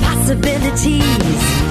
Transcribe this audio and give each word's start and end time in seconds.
possibilities. 0.00 1.02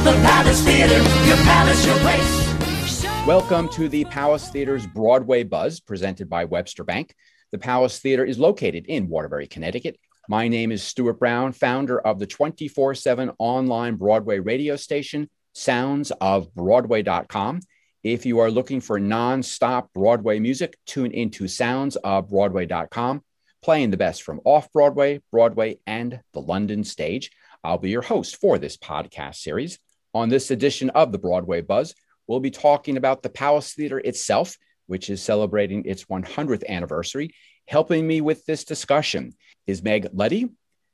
The 0.03 0.13
Palace 0.23 0.63
Theater, 0.63 0.97
your 1.27 1.37
palace, 1.37 1.85
your 1.85 1.97
place. 1.99 3.05
Welcome 3.25 3.69
to 3.69 3.89
the 3.89 4.05
Palace 4.05 4.49
Theater's 4.49 4.85
Broadway 4.87 5.43
Buzz, 5.43 5.79
presented 5.79 6.29
by 6.29 6.45
Webster 6.45 6.83
Bank. 6.83 7.13
The 7.51 7.57
Palace 7.57 7.99
Theater 7.99 8.25
is 8.25 8.37
located 8.39 8.85
in 8.87 9.09
Waterbury, 9.09 9.47
Connecticut. 9.47 9.97
My 10.29 10.47
name 10.47 10.71
is 10.71 10.83
Stuart 10.83 11.19
Brown, 11.19 11.51
founder 11.53 11.99
of 11.99 12.19
the 12.19 12.27
24 12.27 12.95
7 12.95 13.31
online 13.39 13.95
Broadway 13.95 14.39
radio 14.39 14.75
station, 14.75 15.29
soundsofbroadway.com. 15.55 17.61
If 18.03 18.25
you 18.25 18.39
are 18.39 18.51
looking 18.51 18.81
for 18.81 18.99
non-stop 18.99 19.93
Broadway 19.93 20.39
music, 20.39 20.77
tune 20.85 21.11
into 21.11 21.45
soundsofbroadway.com, 21.45 23.23
playing 23.61 23.91
the 23.91 23.97
best 23.97 24.23
from 24.23 24.41
off 24.45 24.71
Broadway, 24.71 25.21
Broadway, 25.31 25.79
and 25.87 26.21
the 26.33 26.41
London 26.41 26.83
stage. 26.83 27.31
I'll 27.67 27.77
be 27.77 27.89
your 27.89 28.01
host 28.01 28.37
for 28.37 28.57
this 28.57 28.77
podcast 28.77 29.35
series. 29.35 29.77
On 30.13 30.29
this 30.29 30.51
edition 30.51 30.89
of 30.91 31.11
the 31.11 31.17
Broadway 31.17 31.59
Buzz, 31.59 31.93
we'll 32.25 32.39
be 32.39 32.49
talking 32.49 32.95
about 32.95 33.21
the 33.21 33.29
Palace 33.29 33.73
Theater 33.73 33.99
itself, 33.99 34.55
which 34.85 35.09
is 35.09 35.21
celebrating 35.21 35.83
its 35.83 36.05
100th 36.05 36.65
anniversary. 36.69 37.35
Helping 37.67 38.07
me 38.07 38.21
with 38.21 38.45
this 38.45 38.63
discussion 38.63 39.33
is 39.67 39.83
Meg 39.83 40.07
Letty, 40.13 40.47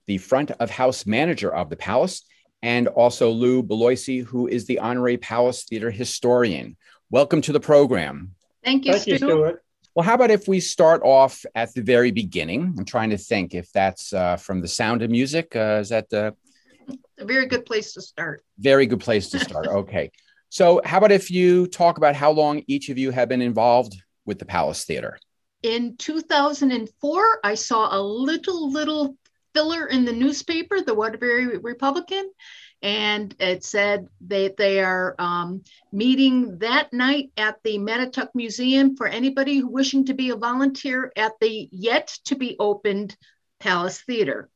the 0.08 0.18
front 0.18 0.50
of 0.50 0.72
house 0.72 1.06
manager 1.06 1.54
of 1.54 1.70
the 1.70 1.76
Palace, 1.76 2.24
and 2.64 2.88
also 2.88 3.30
Lou 3.30 3.62
Beloisi, 3.62 4.24
who 4.24 4.48
is 4.48 4.66
the 4.66 4.80
honorary 4.80 5.18
Palace 5.18 5.66
Theater 5.66 5.92
historian. 5.92 6.76
Welcome 7.12 7.42
to 7.42 7.52
the 7.52 7.60
program. 7.60 8.34
Thank 8.64 8.86
you, 8.86 8.94
Thank 8.94 9.06
you, 9.06 9.18
Stuart. 9.18 9.64
Well, 9.94 10.04
how 10.04 10.16
about 10.16 10.32
if 10.32 10.48
we 10.48 10.60
start 10.60 11.04
off 11.04 11.46
at 11.54 11.72
the 11.76 11.84
very 11.84 12.10
beginning? 12.10 12.74
I'm 12.80 12.86
trying 12.86 13.12
to 13.12 13.18
think 13.20 13.54
if 13.54 13.72
that's 13.72 14.12
uh, 14.12 14.38
from 14.38 14.60
the 14.60 14.68
sound 14.68 15.04
of 15.04 15.12
music. 15.12 15.56
Uh, 15.56 15.78
is 15.82 15.90
that 15.90 16.12
a 16.12 16.34
A 17.20 17.26
very 17.26 17.46
good 17.46 17.66
place 17.66 17.94
to 17.94 18.02
start. 18.02 18.44
very 18.58 18.86
good 18.86 19.00
place 19.00 19.30
to 19.30 19.40
start? 19.40 19.68
Okay. 19.84 20.12
So, 20.50 20.82
how 20.86 21.00
about 21.00 21.12
if 21.12 21.32
you 21.32 21.66
talk 21.66 21.98
about 21.98 22.16
how 22.16 22.32
long 22.32 22.62
each 22.68 22.90
of 22.90 22.98
you 22.98 23.10
have 23.10 23.28
been 23.28 23.42
involved 23.42 23.96
with 24.26 24.38
the 24.38 24.46
Palace 24.46 24.86
Theater? 24.86 25.18
In 25.64 25.98
2004, 25.98 27.40
I 27.44 27.56
saw 27.56 27.98
a 27.98 28.00
little, 28.00 28.72
little 28.72 29.18
filler 29.54 29.88
in 29.88 30.06
the 30.06 30.14
newspaper, 30.14 30.82
the 30.82 30.94
Waterbury 30.94 31.58
Republican, 31.58 32.30
and 32.84 33.34
it 33.40 33.64
said 33.64 34.08
that 34.28 34.58
they 34.58 34.84
are 34.84 35.16
um, 35.18 35.64
meeting 35.92 36.58
that 36.60 36.92
night 36.92 37.32
at 37.38 37.58
the 37.64 37.78
Mattatuck 37.80 38.30
Museum 38.36 38.98
for 38.98 39.08
anybody 39.08 39.58
who 39.58 39.70
wishing 39.70 40.06
to 40.06 40.14
be 40.14 40.32
a 40.32 40.36
volunteer 40.36 41.12
at 41.16 41.32
the 41.40 41.70
yet 41.72 42.16
to 42.26 42.36
be 42.36 42.58
opened 42.60 43.16
Palace 43.60 44.02
Theater. 44.02 44.50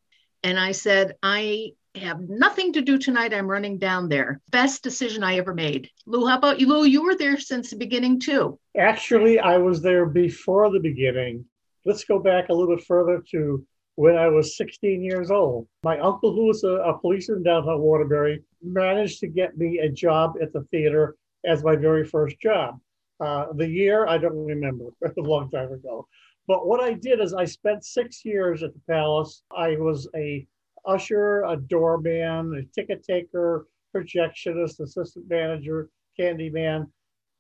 And 0.43 0.59
I 0.59 0.73
said, 0.73 1.15
I 1.23 1.71
have 1.97 2.19
nothing 2.21 2.73
to 2.73 2.81
do 2.81 2.97
tonight. 2.97 3.33
I'm 3.33 3.49
running 3.49 3.77
down 3.77 4.09
there. 4.09 4.41
Best 4.51 4.83
decision 4.83 5.23
I 5.23 5.37
ever 5.37 5.53
made. 5.53 5.89
Lou, 6.05 6.27
how 6.27 6.37
about 6.37 6.59
you? 6.59 6.67
Lou, 6.67 6.85
you 6.85 7.03
were 7.03 7.15
there 7.15 7.39
since 7.39 7.69
the 7.69 7.75
beginning 7.75 8.19
too. 8.19 8.59
Actually, 8.77 9.39
I 9.39 9.57
was 9.57 9.81
there 9.81 10.05
before 10.05 10.71
the 10.71 10.79
beginning. 10.79 11.45
Let's 11.85 12.03
go 12.03 12.19
back 12.19 12.49
a 12.49 12.53
little 12.53 12.75
bit 12.75 12.85
further 12.85 13.23
to 13.31 13.65
when 13.95 14.15
I 14.15 14.27
was 14.27 14.57
16 14.57 15.03
years 15.03 15.31
old. 15.31 15.67
My 15.83 15.99
uncle, 15.99 16.33
who 16.33 16.45
was 16.45 16.63
a, 16.63 16.69
a 16.69 16.97
policeman 16.99 17.39
in 17.39 17.43
downtown 17.43 17.81
Waterbury, 17.81 18.43
managed 18.61 19.19
to 19.21 19.27
get 19.27 19.57
me 19.57 19.79
a 19.79 19.89
job 19.89 20.35
at 20.41 20.53
the 20.53 20.61
theater 20.71 21.15
as 21.45 21.63
my 21.63 21.75
very 21.75 22.05
first 22.05 22.39
job. 22.39 22.79
Uh, 23.19 23.47
the 23.53 23.67
year, 23.67 24.07
I 24.07 24.19
don't 24.19 24.45
remember, 24.45 24.85
a 25.17 25.21
long 25.21 25.49
time 25.49 25.71
ago. 25.71 26.07
But 26.47 26.67
what 26.67 26.81
I 26.81 26.93
did 26.93 27.19
is 27.19 27.33
I 27.33 27.45
spent 27.45 27.83
six 27.83 28.23
years 28.23 28.63
at 28.63 28.73
the 28.73 28.79
Palace. 28.87 29.43
I 29.55 29.75
was 29.77 30.07
a 30.15 30.45
usher, 30.87 31.43
a 31.43 31.57
doorman, 31.57 32.55
a 32.55 32.63
ticket 32.73 33.03
taker, 33.03 33.67
projectionist, 33.95 34.79
assistant 34.79 35.29
manager, 35.29 35.89
candy 36.17 36.49
man. 36.49 36.87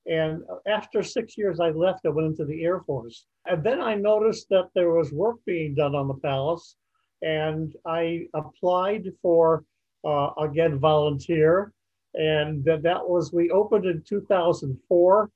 And 0.05 0.43
after 0.67 1.03
six 1.03 1.37
years, 1.37 1.59
I 1.59 1.69
left. 1.69 2.05
I 2.05 2.09
went 2.09 2.27
into 2.27 2.45
the 2.45 2.63
Air 2.63 2.81
Force. 2.81 3.25
And 3.45 3.63
then 3.63 3.81
I 3.81 3.95
noticed 3.95 4.47
that 4.49 4.69
there 4.73 4.91
was 4.91 5.11
work 5.11 5.37
being 5.45 5.75
done 5.75 5.95
on 5.95 6.07
the 6.07 6.13
palace. 6.15 6.75
And 7.21 7.75
I 7.85 8.27
applied 8.33 9.11
for, 9.21 9.65
uh, 10.05 10.29
again, 10.39 10.79
volunteer. 10.79 11.73
And 12.13 12.63
that, 12.65 12.83
that 12.83 13.07
was, 13.07 13.33
we 13.33 13.49
opened 13.51 13.85
in 13.85 14.01
2004. 14.07 15.29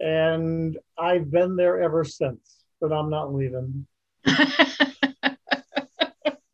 And 0.00 0.78
I've 0.98 1.30
been 1.30 1.56
there 1.56 1.82
ever 1.82 2.04
since, 2.04 2.64
but 2.80 2.92
I'm 2.92 3.08
not 3.08 3.34
leaving. 3.34 3.86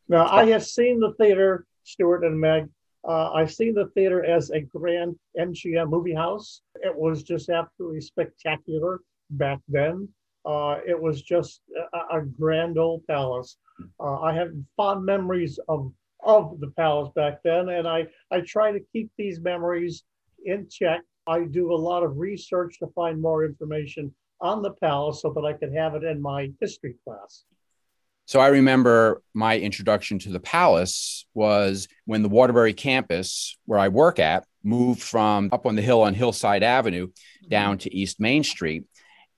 Now, 0.09 0.27
I 0.27 0.47
have 0.47 0.65
seen 0.65 1.01
the 1.01 1.13
theater, 1.15 1.67
Stuart 1.85 2.25
and 2.25 2.39
Meg. 2.41 2.69
Uh, 3.07 3.31
I've 3.33 3.53
seen 3.53 3.75
the 3.75 3.89
theater 3.89 4.25
as 4.25 4.51
a 4.51 4.61
grand 4.61 5.17
MGM 5.39 5.89
movie 5.89 6.15
house. 6.15 6.63
It 6.77 6.95
was 6.95 7.23
just 7.23 7.49
absolutely 7.49 8.01
spectacular 8.01 9.01
back 9.31 9.61
then. 9.69 10.09
Uh, 10.45 10.79
it 10.87 10.99
was 10.99 11.23
just 11.23 11.61
a, 11.93 12.19
a 12.19 12.23
grand 12.23 12.79
old 12.79 13.07
palace. 13.07 13.59
Uh, 14.01 14.21
I 14.21 14.33
have 14.35 14.51
fond 14.77 15.05
memories 15.05 15.59
of 15.69 15.93
of 16.25 16.59
the 16.59 16.71
palace 16.71 17.11
back 17.15 17.41
then, 17.45 17.69
and 17.69 17.87
I 17.87 18.07
I 18.31 18.41
try 18.41 18.73
to 18.73 18.81
keep 18.93 19.11
these 19.17 19.41
memories 19.41 20.05
in 20.45 20.69
check. 20.69 21.03
I 21.27 21.45
do 21.45 21.73
a 21.73 21.77
lot 21.77 22.03
of 22.03 22.17
research 22.17 22.79
to 22.79 22.89
find 22.89 23.21
more 23.21 23.45
information 23.45 24.13
on 24.41 24.63
the 24.63 24.73
palace 24.73 25.23
so 25.23 25.33
that 25.35 25.45
I 25.45 25.53
can 25.53 25.75
have 25.75 25.95
it 25.95 26.03
in 26.03 26.21
my 26.21 26.51
history 26.61 26.95
class. 27.05 27.45
So 28.29 28.41
I 28.41 28.49
remember 28.49 29.23
my 29.33 29.59
introduction 29.59 30.19
to 30.19 30.29
the 30.29 30.39
palace 30.39 31.25
was 31.33 31.89
when 32.05 32.23
the 32.23 32.29
Waterbury 32.29 32.75
campus, 32.75 33.57
where 33.65 33.79
I 33.79 33.89
work 33.89 34.19
at, 34.19 34.45
moved 34.63 35.03
from 35.03 35.49
up 35.51 35.65
on 35.65 35.77
the 35.77 35.83
hill 35.83 36.03
on 36.03 36.13
Hillside 36.13 36.63
Avenue 36.63 37.07
mm-hmm. 37.07 37.49
down 37.49 37.79
to 37.79 37.95
East 37.95 38.21
Main 38.21 38.45
Street. 38.45 38.85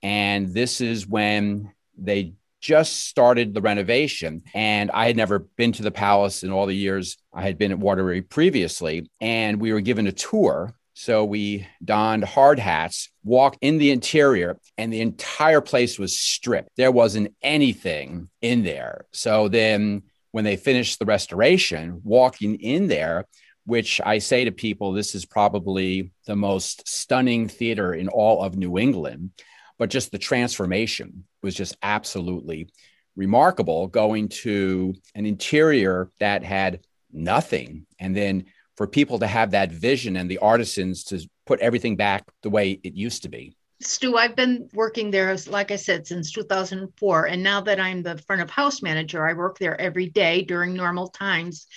And 0.03 0.53
this 0.53 0.81
is 0.81 1.07
when 1.07 1.71
they 1.97 2.33
just 2.59 3.05
started 3.05 3.53
the 3.53 3.61
renovation. 3.61 4.41
And 4.53 4.91
I 4.91 5.07
had 5.07 5.15
never 5.15 5.39
been 5.39 5.71
to 5.71 5.83
the 5.83 5.91
palace 5.91 6.43
in 6.43 6.51
all 6.51 6.65
the 6.65 6.75
years 6.75 7.15
I 7.33 7.43
had 7.43 7.57
been 7.57 7.71
at 7.71 7.79
Waterbury 7.79 8.21
previously. 8.21 9.09
And 9.21 9.61
we 9.61 9.71
were 9.71 9.79
given 9.79 10.07
a 10.07 10.11
tour. 10.11 10.75
So 11.01 11.25
we 11.25 11.67
donned 11.83 12.23
hard 12.25 12.59
hats, 12.59 13.09
walked 13.23 13.57
in 13.61 13.79
the 13.79 13.89
interior, 13.89 14.59
and 14.77 14.93
the 14.93 15.01
entire 15.01 15.59
place 15.59 15.97
was 15.97 16.19
stripped. 16.19 16.69
There 16.77 16.91
wasn't 16.91 17.33
anything 17.41 18.29
in 18.39 18.63
there. 18.63 19.05
So 19.11 19.47
then 19.47 20.03
when 20.29 20.43
they 20.43 20.57
finished 20.57 20.99
the 20.99 21.07
restoration, 21.07 22.01
walking 22.03 22.53
in 22.59 22.85
there, 22.85 23.25
which 23.65 23.99
I 24.05 24.19
say 24.19 24.45
to 24.45 24.51
people, 24.51 24.91
this 24.91 25.15
is 25.15 25.25
probably 25.25 26.11
the 26.27 26.35
most 26.35 26.87
stunning 26.87 27.47
theater 27.47 27.95
in 27.95 28.07
all 28.07 28.43
of 28.43 28.55
New 28.55 28.77
England. 28.77 29.31
But 29.79 29.89
just 29.89 30.11
the 30.11 30.19
transformation 30.19 31.23
was 31.41 31.55
just 31.55 31.75
absolutely 31.81 32.69
remarkable 33.15 33.87
going 33.87 34.29
to 34.43 34.93
an 35.15 35.25
interior 35.25 36.11
that 36.19 36.43
had 36.43 36.81
nothing. 37.11 37.87
And 37.99 38.15
then 38.15 38.45
for 38.81 38.87
people 38.87 39.19
to 39.19 39.27
have 39.27 39.51
that 39.51 39.71
vision 39.71 40.17
and 40.17 40.27
the 40.27 40.39
artisans 40.39 41.03
to 41.03 41.23
put 41.45 41.59
everything 41.59 41.95
back 41.95 42.23
the 42.41 42.49
way 42.49 42.79
it 42.83 42.95
used 42.95 43.21
to 43.21 43.29
be. 43.29 43.55
Stu, 43.79 44.17
I've 44.17 44.35
been 44.35 44.69
working 44.73 45.11
there, 45.11 45.37
like 45.45 45.69
I 45.69 45.75
said, 45.75 46.07
since 46.07 46.31
2004. 46.31 47.27
And 47.27 47.43
now 47.43 47.61
that 47.61 47.79
I'm 47.79 48.01
the 48.01 48.17
front 48.17 48.41
of 48.41 48.49
house 48.49 48.81
manager, 48.81 49.27
I 49.27 49.33
work 49.33 49.59
there 49.59 49.79
every 49.79 50.09
day 50.09 50.41
during 50.41 50.73
normal 50.73 51.09
times. 51.09 51.67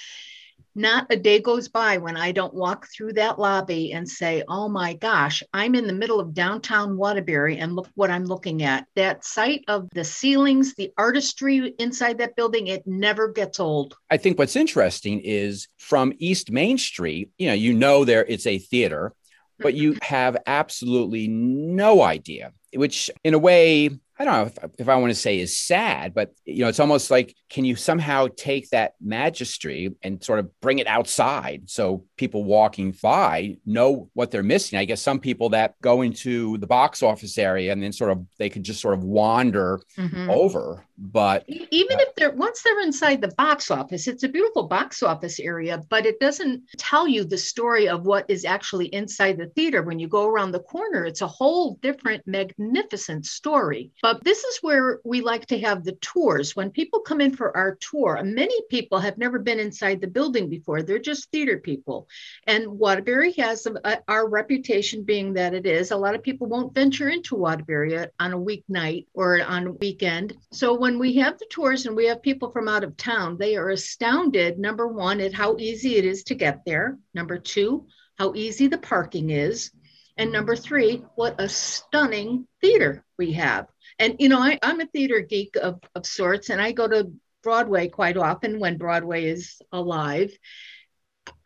Not 0.74 1.06
a 1.10 1.16
day 1.16 1.40
goes 1.40 1.68
by 1.68 1.98
when 1.98 2.16
I 2.16 2.32
don't 2.32 2.52
walk 2.52 2.88
through 2.88 3.12
that 3.14 3.38
lobby 3.38 3.92
and 3.92 4.08
say, 4.08 4.42
oh 4.48 4.68
my 4.68 4.94
gosh, 4.94 5.42
I'm 5.52 5.74
in 5.74 5.86
the 5.86 5.92
middle 5.92 6.18
of 6.18 6.34
downtown 6.34 6.96
Waterbury 6.96 7.58
and 7.58 7.76
look 7.76 7.88
what 7.94 8.10
I'm 8.10 8.24
looking 8.24 8.62
at. 8.64 8.86
That 8.96 9.24
sight 9.24 9.64
of 9.68 9.88
the 9.90 10.04
ceilings, 10.04 10.74
the 10.74 10.92
artistry 10.98 11.74
inside 11.78 12.18
that 12.18 12.34
building, 12.34 12.66
it 12.66 12.86
never 12.86 13.28
gets 13.28 13.60
old. 13.60 13.96
I 14.10 14.16
think 14.16 14.38
what's 14.38 14.56
interesting 14.56 15.20
is 15.20 15.68
from 15.78 16.12
East 16.18 16.50
Main 16.50 16.78
Street, 16.78 17.30
you 17.38 17.48
know, 17.48 17.54
you 17.54 17.72
know 17.72 18.04
there 18.04 18.24
it's 18.24 18.46
a 18.46 18.58
theater, 18.58 19.12
but 19.58 19.74
you 19.74 19.92
mm-hmm. 19.92 20.14
have 20.14 20.36
absolutely 20.46 21.28
no 21.28 22.02
idea, 22.02 22.52
which 22.74 23.10
in 23.22 23.34
a 23.34 23.38
way, 23.38 23.90
I 24.16 24.24
don't 24.24 24.34
know 24.34 24.52
if, 24.64 24.70
if 24.78 24.88
I 24.88 24.96
want 24.96 25.10
to 25.10 25.18
say 25.18 25.40
is 25.40 25.56
sad, 25.56 26.14
but 26.14 26.32
you 26.44 26.60
know, 26.60 26.68
it's 26.68 26.78
almost 26.78 27.10
like 27.10 27.34
can 27.50 27.64
you 27.64 27.74
somehow 27.74 28.28
take 28.36 28.70
that 28.70 28.92
magistry 29.04 29.94
and 30.02 30.22
sort 30.22 30.38
of 30.38 30.60
bring 30.60 30.78
it 30.78 30.86
outside? 30.86 31.68
So 31.68 32.04
people 32.16 32.44
walking 32.44 32.94
by 33.02 33.56
know 33.66 34.08
what 34.14 34.30
they're 34.30 34.42
missing? 34.42 34.78
I 34.78 34.84
guess 34.84 35.02
some 35.02 35.18
people 35.18 35.48
that 35.50 35.74
go 35.80 36.02
into 36.02 36.58
the 36.58 36.66
box 36.66 37.02
office 37.02 37.38
area 37.38 37.72
and 37.72 37.82
then 37.82 37.92
sort 37.92 38.10
of 38.12 38.24
they 38.38 38.48
can 38.48 38.62
just 38.62 38.80
sort 38.80 38.94
of 38.94 39.02
wander 39.02 39.80
Mhm. 39.98 40.28
over 40.28 40.84
but 40.96 41.44
even 41.48 41.98
if 41.98 42.14
they're 42.14 42.30
once 42.30 42.62
they're 42.62 42.80
inside 42.82 43.20
the 43.20 43.34
box 43.36 43.68
office 43.70 44.06
it's 44.06 44.22
a 44.22 44.28
beautiful 44.28 44.62
box 44.62 45.02
office 45.02 45.40
area 45.40 45.82
but 45.90 46.06
it 46.06 46.20
doesn't 46.20 46.62
tell 46.78 47.08
you 47.08 47.24
the 47.24 47.36
story 47.36 47.88
of 47.88 48.06
what 48.06 48.24
is 48.28 48.44
actually 48.44 48.86
inside 48.94 49.36
the 49.36 49.46
theater. 49.56 49.82
When 49.82 49.98
you 49.98 50.06
go 50.06 50.26
around 50.26 50.52
the 50.52 50.60
corner 50.60 51.04
it's 51.04 51.20
a 51.22 51.26
whole 51.26 51.78
different 51.82 52.22
magnificent 52.26 53.26
story. 53.26 53.90
But 54.02 54.22
this 54.22 54.44
is 54.44 54.58
where 54.62 55.00
we 55.04 55.20
like 55.20 55.46
to 55.46 55.58
have 55.60 55.82
the 55.84 55.96
tours. 56.00 56.54
When 56.54 56.70
people 56.70 57.00
come 57.00 57.20
in 57.20 57.34
for 57.34 57.56
our 57.56 57.76
tour 57.80 58.22
many 58.22 58.54
people 58.70 58.98
have 59.00 59.18
never 59.18 59.38
been 59.40 59.58
inside 59.58 60.00
the 60.00 60.06
building 60.06 60.48
before. 60.48 60.82
They're 60.82 60.98
just 61.00 61.30
theater 61.32 61.58
people 61.58 62.03
and 62.46 62.66
waterbury 62.66 63.32
has 63.32 63.66
a, 63.66 63.98
our 64.08 64.28
reputation 64.28 65.02
being 65.02 65.34
that 65.34 65.54
it 65.54 65.66
is. 65.66 65.90
A 65.90 65.96
lot 65.96 66.14
of 66.14 66.22
people 66.22 66.46
won't 66.46 66.74
venture 66.74 67.08
into 67.08 67.36
waterbury 67.36 67.96
on 68.18 68.32
a 68.32 68.38
weeknight 68.38 69.06
or 69.14 69.42
on 69.42 69.66
a 69.66 69.72
weekend. 69.72 70.36
So 70.52 70.74
when 70.74 70.98
we 70.98 71.14
have 71.16 71.38
the 71.38 71.46
tours 71.50 71.86
and 71.86 71.96
we 71.96 72.06
have 72.06 72.22
people 72.22 72.50
from 72.50 72.68
out 72.68 72.84
of 72.84 72.96
town 72.96 73.36
they 73.38 73.56
are 73.56 73.70
astounded 73.70 74.58
number 74.58 74.86
one 74.86 75.20
at 75.20 75.32
how 75.32 75.56
easy 75.58 75.96
it 75.96 76.04
is 76.04 76.24
to 76.24 76.34
get 76.34 76.64
there. 76.64 76.98
Number 77.14 77.38
two 77.38 77.86
how 78.18 78.32
easy 78.34 78.68
the 78.68 78.78
parking 78.78 79.30
is. 79.30 79.70
And 80.16 80.30
number 80.30 80.56
three 80.56 81.04
what 81.14 81.40
a 81.40 81.48
stunning 81.48 82.46
theater 82.60 83.04
we 83.18 83.32
have. 83.32 83.66
And 83.98 84.16
you 84.18 84.28
know 84.28 84.40
I, 84.40 84.58
i'm 84.62 84.80
a 84.80 84.86
theater 84.86 85.20
geek 85.20 85.56
of, 85.56 85.80
of 85.94 86.06
sorts 86.06 86.50
and 86.50 86.60
i 86.60 86.72
go 86.72 86.88
to 86.88 87.12
broadway 87.42 87.88
quite 87.88 88.16
often 88.16 88.58
when 88.58 88.78
broadway 88.78 89.26
is 89.26 89.60
alive 89.70 90.36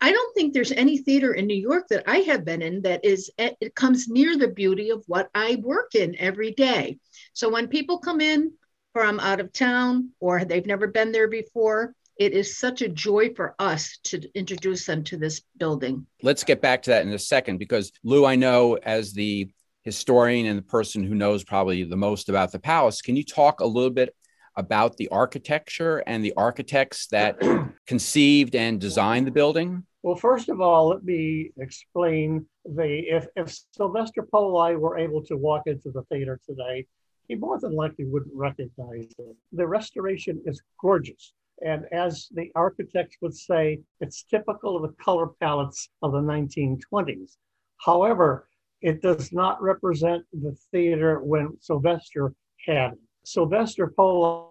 I 0.01 0.11
don't 0.11 0.33
think 0.33 0.53
there's 0.53 0.71
any 0.71 0.97
theater 0.97 1.33
in 1.33 1.47
New 1.47 1.57
York 1.57 1.87
that 1.89 2.03
I 2.07 2.19
have 2.19 2.45
been 2.45 2.61
in 2.61 2.81
that 2.83 3.03
is 3.03 3.31
it 3.37 3.75
comes 3.75 4.07
near 4.07 4.37
the 4.37 4.47
beauty 4.47 4.89
of 4.89 5.03
what 5.07 5.29
I 5.35 5.57
work 5.61 5.95
in 5.95 6.15
every 6.17 6.51
day. 6.51 6.99
So 7.33 7.49
when 7.49 7.67
people 7.67 7.99
come 7.99 8.21
in 8.21 8.53
from 8.93 9.19
out 9.19 9.39
of 9.39 9.53
town 9.53 10.11
or 10.19 10.45
they've 10.45 10.65
never 10.65 10.87
been 10.87 11.11
there 11.11 11.27
before, 11.27 11.93
it 12.17 12.33
is 12.33 12.57
such 12.57 12.81
a 12.81 12.89
joy 12.89 13.33
for 13.33 13.55
us 13.59 13.97
to 14.03 14.21
introduce 14.35 14.85
them 14.85 15.03
to 15.05 15.17
this 15.17 15.41
building. 15.57 16.05
let's 16.21 16.43
get 16.43 16.61
back 16.61 16.83
to 16.83 16.89
that 16.89 17.05
in 17.05 17.13
a 17.13 17.19
second 17.19 17.57
because 17.57 17.91
Lou, 18.03 18.25
I 18.25 18.35
know 18.35 18.77
as 18.83 19.13
the 19.13 19.49
historian 19.83 20.45
and 20.45 20.57
the 20.57 20.63
person 20.63 21.03
who 21.03 21.15
knows 21.15 21.43
probably 21.43 21.83
the 21.83 21.95
most 21.95 22.27
about 22.27 22.51
the 22.51 22.59
palace, 22.59 23.01
can 23.01 23.15
you 23.15 23.23
talk 23.23 23.61
a 23.61 23.65
little 23.65 23.89
bit 23.89 24.13
about 24.59 24.97
the 24.97 25.07
architecture 25.07 26.03
and 26.05 26.23
the 26.23 26.33
architects 26.37 27.07
that 27.11 27.39
conceived 27.87 28.55
and 28.55 28.79
designed 28.79 29.25
the 29.25 29.31
building? 29.31 29.83
Well, 30.03 30.15
first 30.15 30.49
of 30.49 30.61
all, 30.61 30.89
let 30.89 31.03
me 31.03 31.51
explain 31.57 32.45
the 32.65 33.03
if, 33.09 33.27
if 33.35 33.57
Sylvester 33.71 34.23
Poli 34.23 34.75
were 34.75 34.97
able 34.97 35.23
to 35.25 35.35
walk 35.35 35.63
into 35.65 35.91
the 35.91 36.03
theater 36.03 36.39
today, 36.45 36.85
he 37.27 37.35
more 37.35 37.59
than 37.59 37.75
likely 37.75 38.05
wouldn't 38.05 38.35
recognize 38.35 39.07
it. 39.17 39.35
The 39.51 39.67
restoration 39.67 40.41
is 40.45 40.61
gorgeous. 40.79 41.33
And 41.65 41.85
as 41.91 42.29
the 42.31 42.49
architects 42.55 43.17
would 43.21 43.35
say, 43.35 43.81
it's 43.99 44.23
typical 44.23 44.77
of 44.77 44.83
the 44.83 45.03
color 45.03 45.27
palettes 45.41 45.89
of 46.01 46.13
the 46.13 46.21
1920s. 46.21 47.35
However, 47.77 48.47
it 48.81 49.01
does 49.01 49.33
not 49.33 49.61
represent 49.61 50.23
the 50.31 50.55
theater 50.71 51.19
when 51.21 51.57
Sylvester 51.59 52.33
had 52.65 52.93
it. 52.93 52.99
Sylvester 53.29 53.93
Poli 53.95 54.47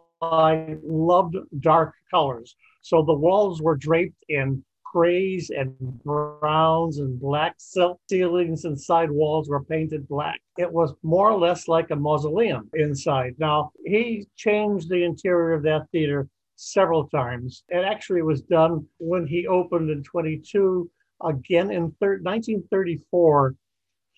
loved 0.84 1.36
dark 1.60 1.94
colors. 2.10 2.54
So 2.82 3.02
the 3.02 3.14
walls 3.14 3.60
were 3.60 3.76
draped 3.76 4.24
in 4.28 4.64
grays 4.92 5.50
and 5.50 5.74
browns 6.04 6.98
and 6.98 7.20
black 7.20 7.56
silk 7.58 8.00
ceilings 8.08 8.64
and 8.64 8.80
side 8.80 9.10
walls 9.10 9.48
were 9.48 9.64
painted 9.64 10.08
black. 10.08 10.40
It 10.56 10.72
was 10.72 10.94
more 11.02 11.30
or 11.30 11.38
less 11.38 11.68
like 11.68 11.90
a 11.90 11.96
mausoleum 11.96 12.70
inside. 12.74 13.34
Now, 13.38 13.72
he 13.84 14.26
changed 14.36 14.88
the 14.88 15.04
interior 15.04 15.54
of 15.54 15.62
that 15.64 15.90
theater 15.90 16.28
several 16.56 17.08
times. 17.08 17.64
It 17.68 17.84
actually 17.84 18.22
was 18.22 18.42
done 18.42 18.86
when 18.98 19.26
he 19.26 19.46
opened 19.46 19.90
in 19.90 20.02
22, 20.04 20.90
again 21.24 21.70
in 21.70 21.90
thir- 22.00 22.20
1934. 22.22 23.56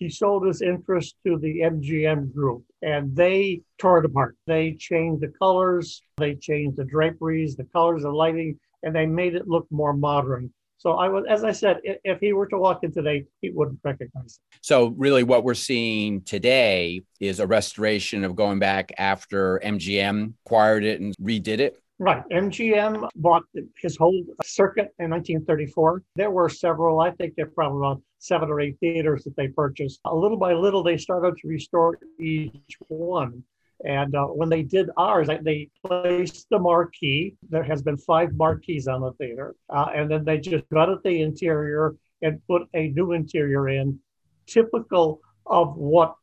He 0.00 0.08
sold 0.08 0.46
his 0.46 0.62
interest 0.62 1.16
to 1.26 1.38
the 1.38 1.60
MGM 1.60 2.32
group 2.32 2.64
and 2.80 3.14
they 3.14 3.60
tore 3.76 3.98
it 3.98 4.06
apart. 4.06 4.34
They 4.46 4.72
changed 4.72 5.20
the 5.22 5.28
colors, 5.38 6.02
they 6.16 6.36
changed 6.36 6.78
the 6.78 6.84
draperies, 6.84 7.54
the 7.54 7.64
colors, 7.64 8.02
the 8.02 8.10
lighting, 8.10 8.58
and 8.82 8.96
they 8.96 9.04
made 9.04 9.34
it 9.34 9.46
look 9.46 9.66
more 9.70 9.92
modern. 9.92 10.52
So 10.78 10.92
I 10.92 11.08
was, 11.08 11.26
as 11.28 11.44
I 11.44 11.52
said, 11.52 11.80
if 11.84 12.20
he 12.20 12.32
were 12.32 12.46
to 12.46 12.56
walk 12.56 12.82
in 12.82 12.92
today, 12.94 13.26
he 13.42 13.50
wouldn't 13.50 13.80
recognize 13.84 14.40
it. 14.52 14.58
So, 14.62 14.86
really, 14.96 15.22
what 15.22 15.44
we're 15.44 15.52
seeing 15.52 16.22
today 16.22 17.02
is 17.20 17.38
a 17.38 17.46
restoration 17.46 18.24
of 18.24 18.34
going 18.34 18.58
back 18.58 18.90
after 18.96 19.60
MGM 19.62 20.32
acquired 20.46 20.84
it 20.84 21.02
and 21.02 21.14
redid 21.18 21.58
it. 21.58 21.78
Right. 22.00 22.26
MGM 22.30 23.10
bought 23.16 23.42
his 23.76 23.98
whole 23.98 24.24
circuit 24.42 24.94
in 24.98 25.10
1934. 25.10 26.02
There 26.16 26.30
were 26.30 26.48
several, 26.48 27.00
I 27.00 27.10
think 27.10 27.34
there 27.36 27.44
are 27.44 27.50
probably 27.50 27.86
about 27.86 28.02
seven 28.18 28.48
or 28.48 28.58
eight 28.58 28.78
theaters 28.80 29.22
that 29.24 29.36
they 29.36 29.48
purchased. 29.48 30.00
A 30.06 30.16
little 30.16 30.38
by 30.38 30.54
little, 30.54 30.82
they 30.82 30.96
started 30.96 31.36
to 31.36 31.46
restore 31.46 31.98
each 32.18 32.78
one. 32.88 33.42
And 33.84 34.14
uh, 34.14 34.28
when 34.28 34.48
they 34.48 34.62
did 34.62 34.88
ours, 34.96 35.28
they- 35.42 35.68
placed 35.86 36.46
the 36.50 36.58
marquee. 36.58 37.34
There 37.50 37.62
has 37.62 37.82
been 37.82 37.98
five 37.98 38.34
marquees 38.34 38.88
on 38.88 39.02
the 39.02 39.12
theater. 39.12 39.54
Uh, 39.68 39.88
and 39.94 40.10
then 40.10 40.24
they 40.24 40.38
just 40.38 40.66
gutted 40.70 41.00
the 41.04 41.20
interior 41.20 41.96
and 42.22 42.40
put 42.46 42.62
a 42.72 42.88
new 42.88 43.12
interior 43.12 43.68
in, 43.68 43.98
typical 44.46 45.20
of 45.44 45.76
what 45.76 46.14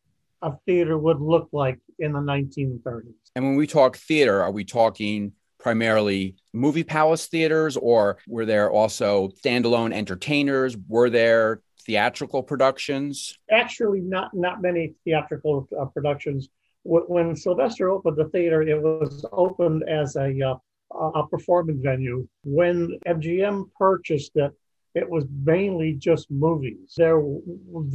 a 0.42 0.54
theater 0.66 0.98
would 0.98 1.22
look 1.22 1.50
like 1.52 1.80
in 2.00 2.14
the 2.14 2.20
1930s. 2.20 3.14
And 3.36 3.46
when 3.46 3.56
we 3.56 3.68
talk 3.68 3.96
theater, 3.96 4.42
are 4.42 4.52
we 4.52 4.64
talking 4.64 5.34
primarily 5.60 6.36
movie 6.54 6.84
palace 6.84 7.28
theaters 7.28 7.78
or 7.78 8.18
were 8.28 8.46
there 8.46 8.72
also 8.72 9.30
standalone 9.30 9.94
entertainers? 9.94 10.78
Were 10.88 11.10
there 11.10 11.62
theatrical 11.86 12.44
productions? 12.44 13.38
actually 13.50 14.02
not 14.02 14.34
not 14.34 14.62
many 14.62 14.94
theatrical 15.04 15.68
uh, 15.80 15.86
productions. 15.86 16.50
When 16.84 17.36
Sylvester 17.36 17.90
opened 17.90 18.18
the 18.18 18.30
theater, 18.30 18.62
it 18.62 18.82
was 18.82 19.26
opened 19.32 19.84
as 19.90 20.16
a 20.16 20.30
uh, 20.42 20.56
a 20.96 21.28
performing 21.28 21.82
venue. 21.82 22.28
When 22.44 22.98
MGM 23.06 23.70
purchased 23.78 24.32
it, 24.36 24.54
it 24.96 25.10
was 25.10 25.26
mainly 25.44 25.94
just 25.94 26.32
movies. 26.32 26.94
There 26.96 27.22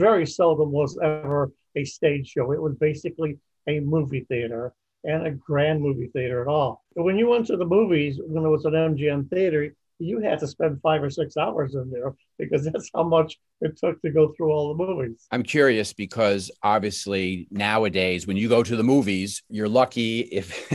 very 0.05 0.27
seldom 0.27 0.71
was 0.71 0.99
ever 1.03 1.51
a 1.75 1.85
stage 1.85 2.29
show. 2.29 2.53
It 2.53 2.61
was 2.61 2.75
basically 2.75 3.39
a 3.67 3.81
movie 3.81 4.27
theater 4.29 4.75
and 5.05 5.27
a 5.27 5.31
grand 5.31 5.81
movie 5.83 6.11
theater 6.13 6.43
at 6.43 6.49
all. 6.49 6.85
But 6.95 7.05
when 7.05 7.19
you 7.19 7.29
went 7.29 7.47
to 7.49 7.57
the 7.57 7.65
movies, 7.65 8.21
when 8.25 8.45
it 8.45 8.49
was 8.49 8.65
an 8.65 8.73
MGM 8.73 9.31
theater, 9.31 9.75
you 9.99 10.21
had 10.21 10.39
to 10.41 10.49
spend 10.49 10.81
five 10.83 11.03
or 11.03 11.11
six 11.11 11.37
hours 11.37 11.75
in 11.75 11.91
there 11.91 12.15
because 12.39 12.65
that's 12.65 12.91
how 12.95 13.05
much 13.05 13.39
it 13.61 13.77
took 13.77 14.01
to 14.03 14.11
go 14.11 14.33
through 14.37 14.51
all 14.51 14.75
the 14.75 14.85
movies. 14.85 15.27
I'm 15.31 15.43
curious 15.43 15.93
because 15.93 16.51
obviously 16.63 17.47
nowadays, 17.51 18.27
when 18.27 18.37
you 18.37 18.49
go 18.49 18.63
to 18.63 18.77
the 18.77 18.83
movies, 18.83 19.43
you're 19.49 19.69
lucky 19.69 20.21
if 20.21 20.69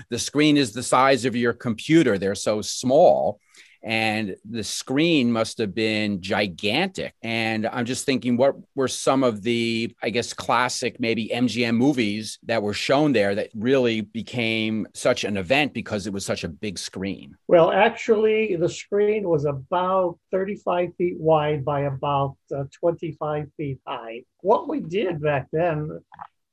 the 0.10 0.18
screen 0.18 0.56
is 0.56 0.72
the 0.72 0.82
size 0.82 1.24
of 1.24 1.34
your 1.34 1.52
computer. 1.52 2.18
They're 2.18 2.34
so 2.34 2.60
small. 2.62 3.40
And 3.84 4.36
the 4.48 4.62
screen 4.62 5.32
must 5.32 5.58
have 5.58 5.74
been 5.74 6.20
gigantic. 6.20 7.14
And 7.22 7.66
I'm 7.66 7.84
just 7.84 8.06
thinking, 8.06 8.36
what 8.36 8.54
were 8.74 8.88
some 8.88 9.24
of 9.24 9.42
the, 9.42 9.94
I 10.02 10.10
guess, 10.10 10.32
classic, 10.32 11.00
maybe 11.00 11.28
MGM 11.28 11.76
movies 11.76 12.38
that 12.44 12.62
were 12.62 12.74
shown 12.74 13.12
there 13.12 13.34
that 13.34 13.50
really 13.54 14.00
became 14.00 14.86
such 14.94 15.24
an 15.24 15.36
event 15.36 15.74
because 15.74 16.06
it 16.06 16.12
was 16.12 16.24
such 16.24 16.44
a 16.44 16.48
big 16.48 16.78
screen? 16.78 17.36
Well, 17.48 17.72
actually, 17.72 18.56
the 18.56 18.68
screen 18.68 19.28
was 19.28 19.44
about 19.44 20.18
35 20.30 20.94
feet 20.96 21.18
wide 21.18 21.64
by 21.64 21.80
about 21.82 22.36
uh, 22.54 22.64
25 22.72 23.48
feet 23.56 23.78
high. 23.86 24.22
What 24.40 24.68
we 24.68 24.80
did 24.80 25.20
back 25.20 25.48
then 25.52 26.00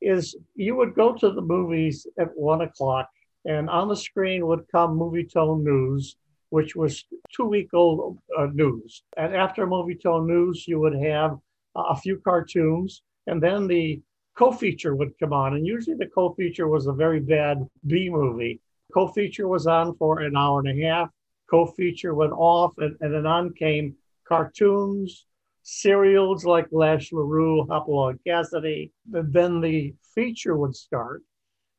is 0.02 0.36
you 0.56 0.76
would 0.76 0.96
go 0.96 1.14
to 1.14 1.32
the 1.32 1.42
movies 1.42 2.08
at 2.18 2.36
one 2.36 2.62
o'clock, 2.62 3.10
and 3.46 3.70
on 3.70 3.88
the 3.88 3.96
screen 3.96 4.48
would 4.48 4.66
come 4.72 4.96
Movie 4.96 5.26
Tone 5.26 5.64
News, 5.64 6.16
which 6.50 6.76
was 6.76 7.04
two 7.36 7.46
week 7.46 7.70
old 7.74 8.20
uh, 8.38 8.48
news. 8.54 9.04
And 9.18 9.36
after 9.36 9.66
Movie 9.66 9.96
Tone 9.96 10.28
News, 10.28 10.68
you 10.68 10.80
would 10.80 10.96
have 10.96 11.38
a 11.76 11.96
few 11.96 12.18
cartoons, 12.20 13.04
and 13.28 13.42
then 13.42 13.68
the 13.68 14.02
co 14.36 14.52
feature 14.52 14.96
would 14.96 15.18
come 15.20 15.34
on. 15.34 15.56
And 15.56 15.66
usually 15.66 15.98
the 15.98 16.08
co 16.08 16.34
feature 16.34 16.68
was 16.68 16.88
a 16.88 16.94
very 16.94 17.20
bad 17.20 17.68
B 17.88 18.10
movie. 18.10 18.60
Co 18.94 19.08
feature 19.08 19.48
was 19.48 19.68
on 19.68 19.96
for 19.98 20.22
an 20.22 20.36
hour 20.36 20.60
and 20.60 20.70
a 20.70 20.86
half. 20.88 21.10
Co 21.50 21.66
feature 21.66 22.14
went 22.14 22.34
off, 22.34 22.74
and, 22.78 22.96
and 23.02 23.14
then 23.14 23.26
on 23.26 23.54
came 23.54 23.96
cartoons, 24.28 25.26
serials 25.64 26.46
like 26.46 26.68
Lash 26.72 27.12
LaRue, 27.12 27.66
Hopalong 27.70 28.20
Cassidy. 28.26 28.92
Then 29.06 29.62
the 29.62 29.94
feature 30.16 30.56
would 30.56 30.76
start. 30.76 31.24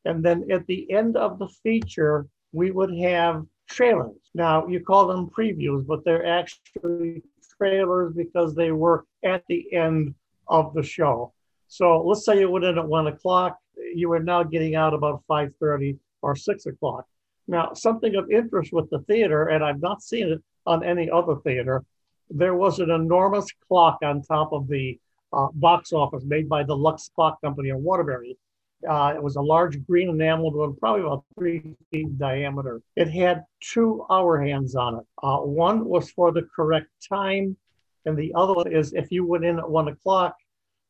And 0.05 0.23
then 0.23 0.49
at 0.51 0.65
the 0.67 0.91
end 0.91 1.15
of 1.15 1.39
the 1.39 1.47
feature, 1.47 2.27
we 2.51 2.71
would 2.71 2.93
have 2.97 3.45
trailers. 3.71 4.15
Now, 4.33 4.67
you 4.67 4.79
call 4.79 5.07
them 5.07 5.29
previews, 5.29 5.85
but 5.85 6.03
they're 6.03 6.25
actually 6.25 7.23
trailers 7.57 8.13
because 8.13 8.55
they 8.55 8.71
were 8.71 9.05
at 9.23 9.43
the 9.47 9.71
end 9.73 10.15
of 10.47 10.73
the 10.73 10.83
show. 10.83 11.33
So 11.67 12.01
let's 12.01 12.25
say 12.25 12.39
you 12.39 12.49
went 12.49 12.65
in 12.65 12.77
at 12.77 12.87
one 12.87 13.07
o'clock, 13.07 13.57
you 13.95 14.09
were 14.09 14.19
now 14.19 14.43
getting 14.43 14.75
out 14.75 14.93
about 14.93 15.23
5.30 15.29 15.97
or 16.21 16.35
six 16.35 16.65
o'clock. 16.65 17.05
Now, 17.47 17.73
something 17.73 18.15
of 18.15 18.29
interest 18.29 18.71
with 18.71 18.89
the 18.89 18.99
theater, 18.99 19.47
and 19.47 19.63
I've 19.63 19.81
not 19.81 20.01
seen 20.01 20.31
it 20.31 20.41
on 20.65 20.83
any 20.83 21.09
other 21.09 21.35
theater, 21.37 21.83
there 22.29 22.55
was 22.55 22.79
an 22.79 22.89
enormous 22.89 23.47
clock 23.67 23.99
on 24.03 24.21
top 24.21 24.53
of 24.53 24.67
the 24.67 24.99
uh, 25.33 25.47
box 25.53 25.93
office 25.93 26.23
made 26.23 26.47
by 26.47 26.63
the 26.63 26.75
Lux 26.75 27.09
Clock 27.15 27.41
Company 27.41 27.69
in 27.69 27.83
Waterbury. 27.83 28.37
Uh, 28.89 29.13
it 29.15 29.21
was 29.21 29.35
a 29.35 29.41
large 29.41 29.85
green 29.85 30.09
enameled 30.09 30.55
one, 30.55 30.75
probably 30.75 31.01
about 31.01 31.23
three 31.37 31.59
feet 31.91 32.05
in 32.07 32.17
diameter. 32.17 32.81
It 32.95 33.09
had 33.09 33.45
two 33.59 34.05
hour 34.09 34.41
hands 34.41 34.75
on 34.75 34.99
it. 34.99 35.05
Uh, 35.21 35.37
one 35.37 35.85
was 35.85 36.09
for 36.11 36.31
the 36.31 36.47
correct 36.55 36.87
time, 37.07 37.55
and 38.05 38.17
the 38.17 38.33
other 38.35 38.53
one 38.53 38.71
is 38.71 38.93
if 38.93 39.11
you 39.11 39.25
went 39.25 39.45
in 39.45 39.59
at 39.59 39.69
one 39.69 39.87
o'clock, 39.87 40.35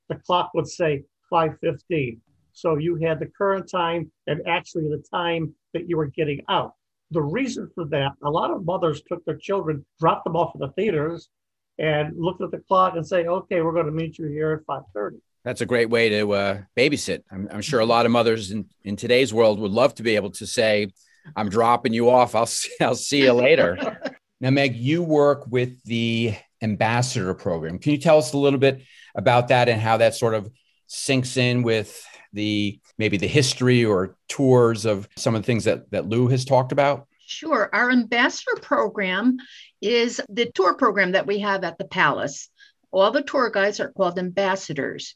the 0.07 0.15
clock 0.15 0.51
would 0.53 0.67
say 0.67 1.03
5:15. 1.31 2.19
So 2.53 2.75
you 2.77 2.95
had 2.95 3.19
the 3.19 3.27
current 3.37 3.69
time 3.69 4.11
and 4.27 4.45
actually 4.47 4.89
the 4.89 5.03
time 5.11 5.53
that 5.73 5.87
you 5.87 5.97
were 5.97 6.07
getting 6.07 6.41
out. 6.49 6.75
The 7.11 7.21
reason 7.21 7.69
for 7.75 7.85
that, 7.85 8.13
a 8.23 8.29
lot 8.29 8.51
of 8.51 8.65
mothers 8.65 9.01
took 9.03 9.23
their 9.25 9.37
children, 9.37 9.85
dropped 9.99 10.25
them 10.25 10.35
off 10.35 10.55
at 10.55 10.59
the 10.59 10.69
theaters, 10.69 11.29
and 11.77 12.17
looked 12.17 12.41
at 12.41 12.51
the 12.51 12.59
clock 12.59 12.95
and 12.95 13.05
say, 13.05 13.25
"Okay, 13.25 13.61
we're 13.61 13.73
going 13.73 13.85
to 13.85 13.91
meet 13.91 14.17
you 14.17 14.27
here 14.27 14.51
at 14.51 14.65
5:30." 14.65 15.21
That's 15.43 15.61
a 15.61 15.65
great 15.65 15.89
way 15.89 16.09
to 16.09 16.31
uh, 16.31 16.61
babysit. 16.77 17.23
I'm, 17.31 17.49
I'm, 17.51 17.61
sure 17.61 17.79
a 17.79 17.85
lot 17.85 18.05
of 18.05 18.11
mothers 18.11 18.51
in, 18.51 18.65
in 18.83 18.95
today's 18.95 19.33
world 19.33 19.59
would 19.59 19.71
love 19.71 19.95
to 19.95 20.03
be 20.03 20.15
able 20.15 20.31
to 20.31 20.45
say, 20.45 20.91
I'm 21.35 21.49
dropping 21.49 21.93
you 21.93 22.09
off. 22.09 22.35
I'll 22.35 22.45
see, 22.45 22.71
I'll 22.79 22.95
see 22.95 23.23
you 23.23 23.33
later. 23.33 23.99
now, 24.39 24.51
Meg, 24.51 24.75
you 24.75 25.01
work 25.01 25.45
with 25.49 25.81
the 25.83 26.35
ambassador 26.61 27.33
program. 27.33 27.79
Can 27.79 27.93
you 27.93 27.97
tell 27.97 28.19
us 28.19 28.33
a 28.33 28.37
little 28.37 28.59
bit 28.59 28.83
about 29.15 29.47
that 29.47 29.67
and 29.67 29.81
how 29.81 29.97
that 29.97 30.15
sort 30.15 30.35
of 30.35 30.49
sinks 30.87 31.37
in 31.37 31.63
with 31.63 32.05
the 32.33 32.79
maybe 32.97 33.17
the 33.17 33.27
history 33.27 33.83
or 33.83 34.15
tours 34.29 34.85
of 34.85 35.07
some 35.17 35.35
of 35.35 35.41
the 35.41 35.45
things 35.45 35.63
that, 35.63 35.89
that 35.91 36.07
Lou 36.07 36.27
has 36.27 36.45
talked 36.45 36.71
about? 36.71 37.07
Sure. 37.25 37.69
Our 37.73 37.89
ambassador 37.89 38.59
program 38.61 39.37
is 39.81 40.21
the 40.29 40.51
tour 40.53 40.75
program 40.75 41.13
that 41.13 41.25
we 41.25 41.39
have 41.39 41.63
at 41.63 41.77
the 41.77 41.85
Palace. 41.85 42.49
All 42.91 43.11
the 43.11 43.23
tour 43.23 43.49
guides 43.49 43.79
are 43.79 43.91
called 43.91 44.19
ambassadors. 44.19 45.15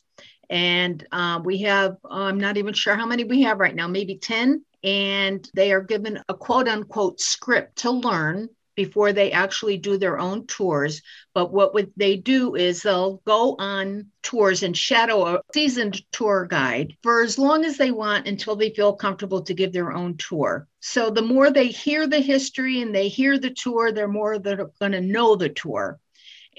And 0.50 1.06
uh, 1.12 1.42
we 1.44 1.60
have, 1.60 1.98
I'm 2.10 2.40
not 2.40 2.58
even 2.58 2.74
sure 2.74 2.96
how 2.96 3.06
many 3.06 3.24
we 3.24 3.44
have 3.44 3.60
right 3.60 3.76
now, 3.76 3.88
maybe 3.88 4.18
10. 4.18 4.64
And 4.84 5.50
they 5.54 5.72
are 5.72 5.82
given 5.82 6.20
a 6.30 6.34
quote 6.34 6.68
unquote 6.68 7.20
script 7.20 7.78
to 7.78 7.92
learn 7.92 8.50
before 8.76 9.14
they 9.14 9.32
actually 9.32 9.78
do 9.78 9.98
their 9.98 10.20
own 10.20 10.46
tours. 10.48 11.02
But 11.34 11.52
what 11.52 11.74
would 11.74 11.92
they 11.96 12.18
do 12.18 12.56
is 12.56 12.82
they'll 12.82 13.22
go 13.26 13.56
on 13.58 14.12
tours 14.22 14.64
and 14.64 14.78
shadow 14.78 15.26
a 15.26 15.42
seasoned 15.54 16.02
tour 16.12 16.46
guide 16.46 16.96
for 17.02 17.24
as 17.24 17.40
long 17.40 17.66
as 17.66 17.78
they 17.78 17.92
want 17.92 18.28
until 18.28 18.56
they 18.56 18.70
feel 18.72 18.94
comfortable 18.94 19.42
to 19.44 19.54
give 19.54 19.74
their 19.74 19.94
own 19.94 20.18
tour. 20.18 20.68
So 20.82 21.10
the 21.10 21.22
more 21.22 21.52
they 21.52 21.68
hear 21.68 22.06
the 22.06 22.20
history 22.20 22.82
and 22.82 22.94
they 22.94 23.08
hear 23.08 23.40
the 23.40 23.52
tour, 23.52 23.92
they're 23.92 24.08
more 24.08 24.38
they're 24.38 24.70
going 24.80 24.92
to 24.92 25.02
know 25.02 25.36
the 25.36 25.50
tour. 25.50 26.00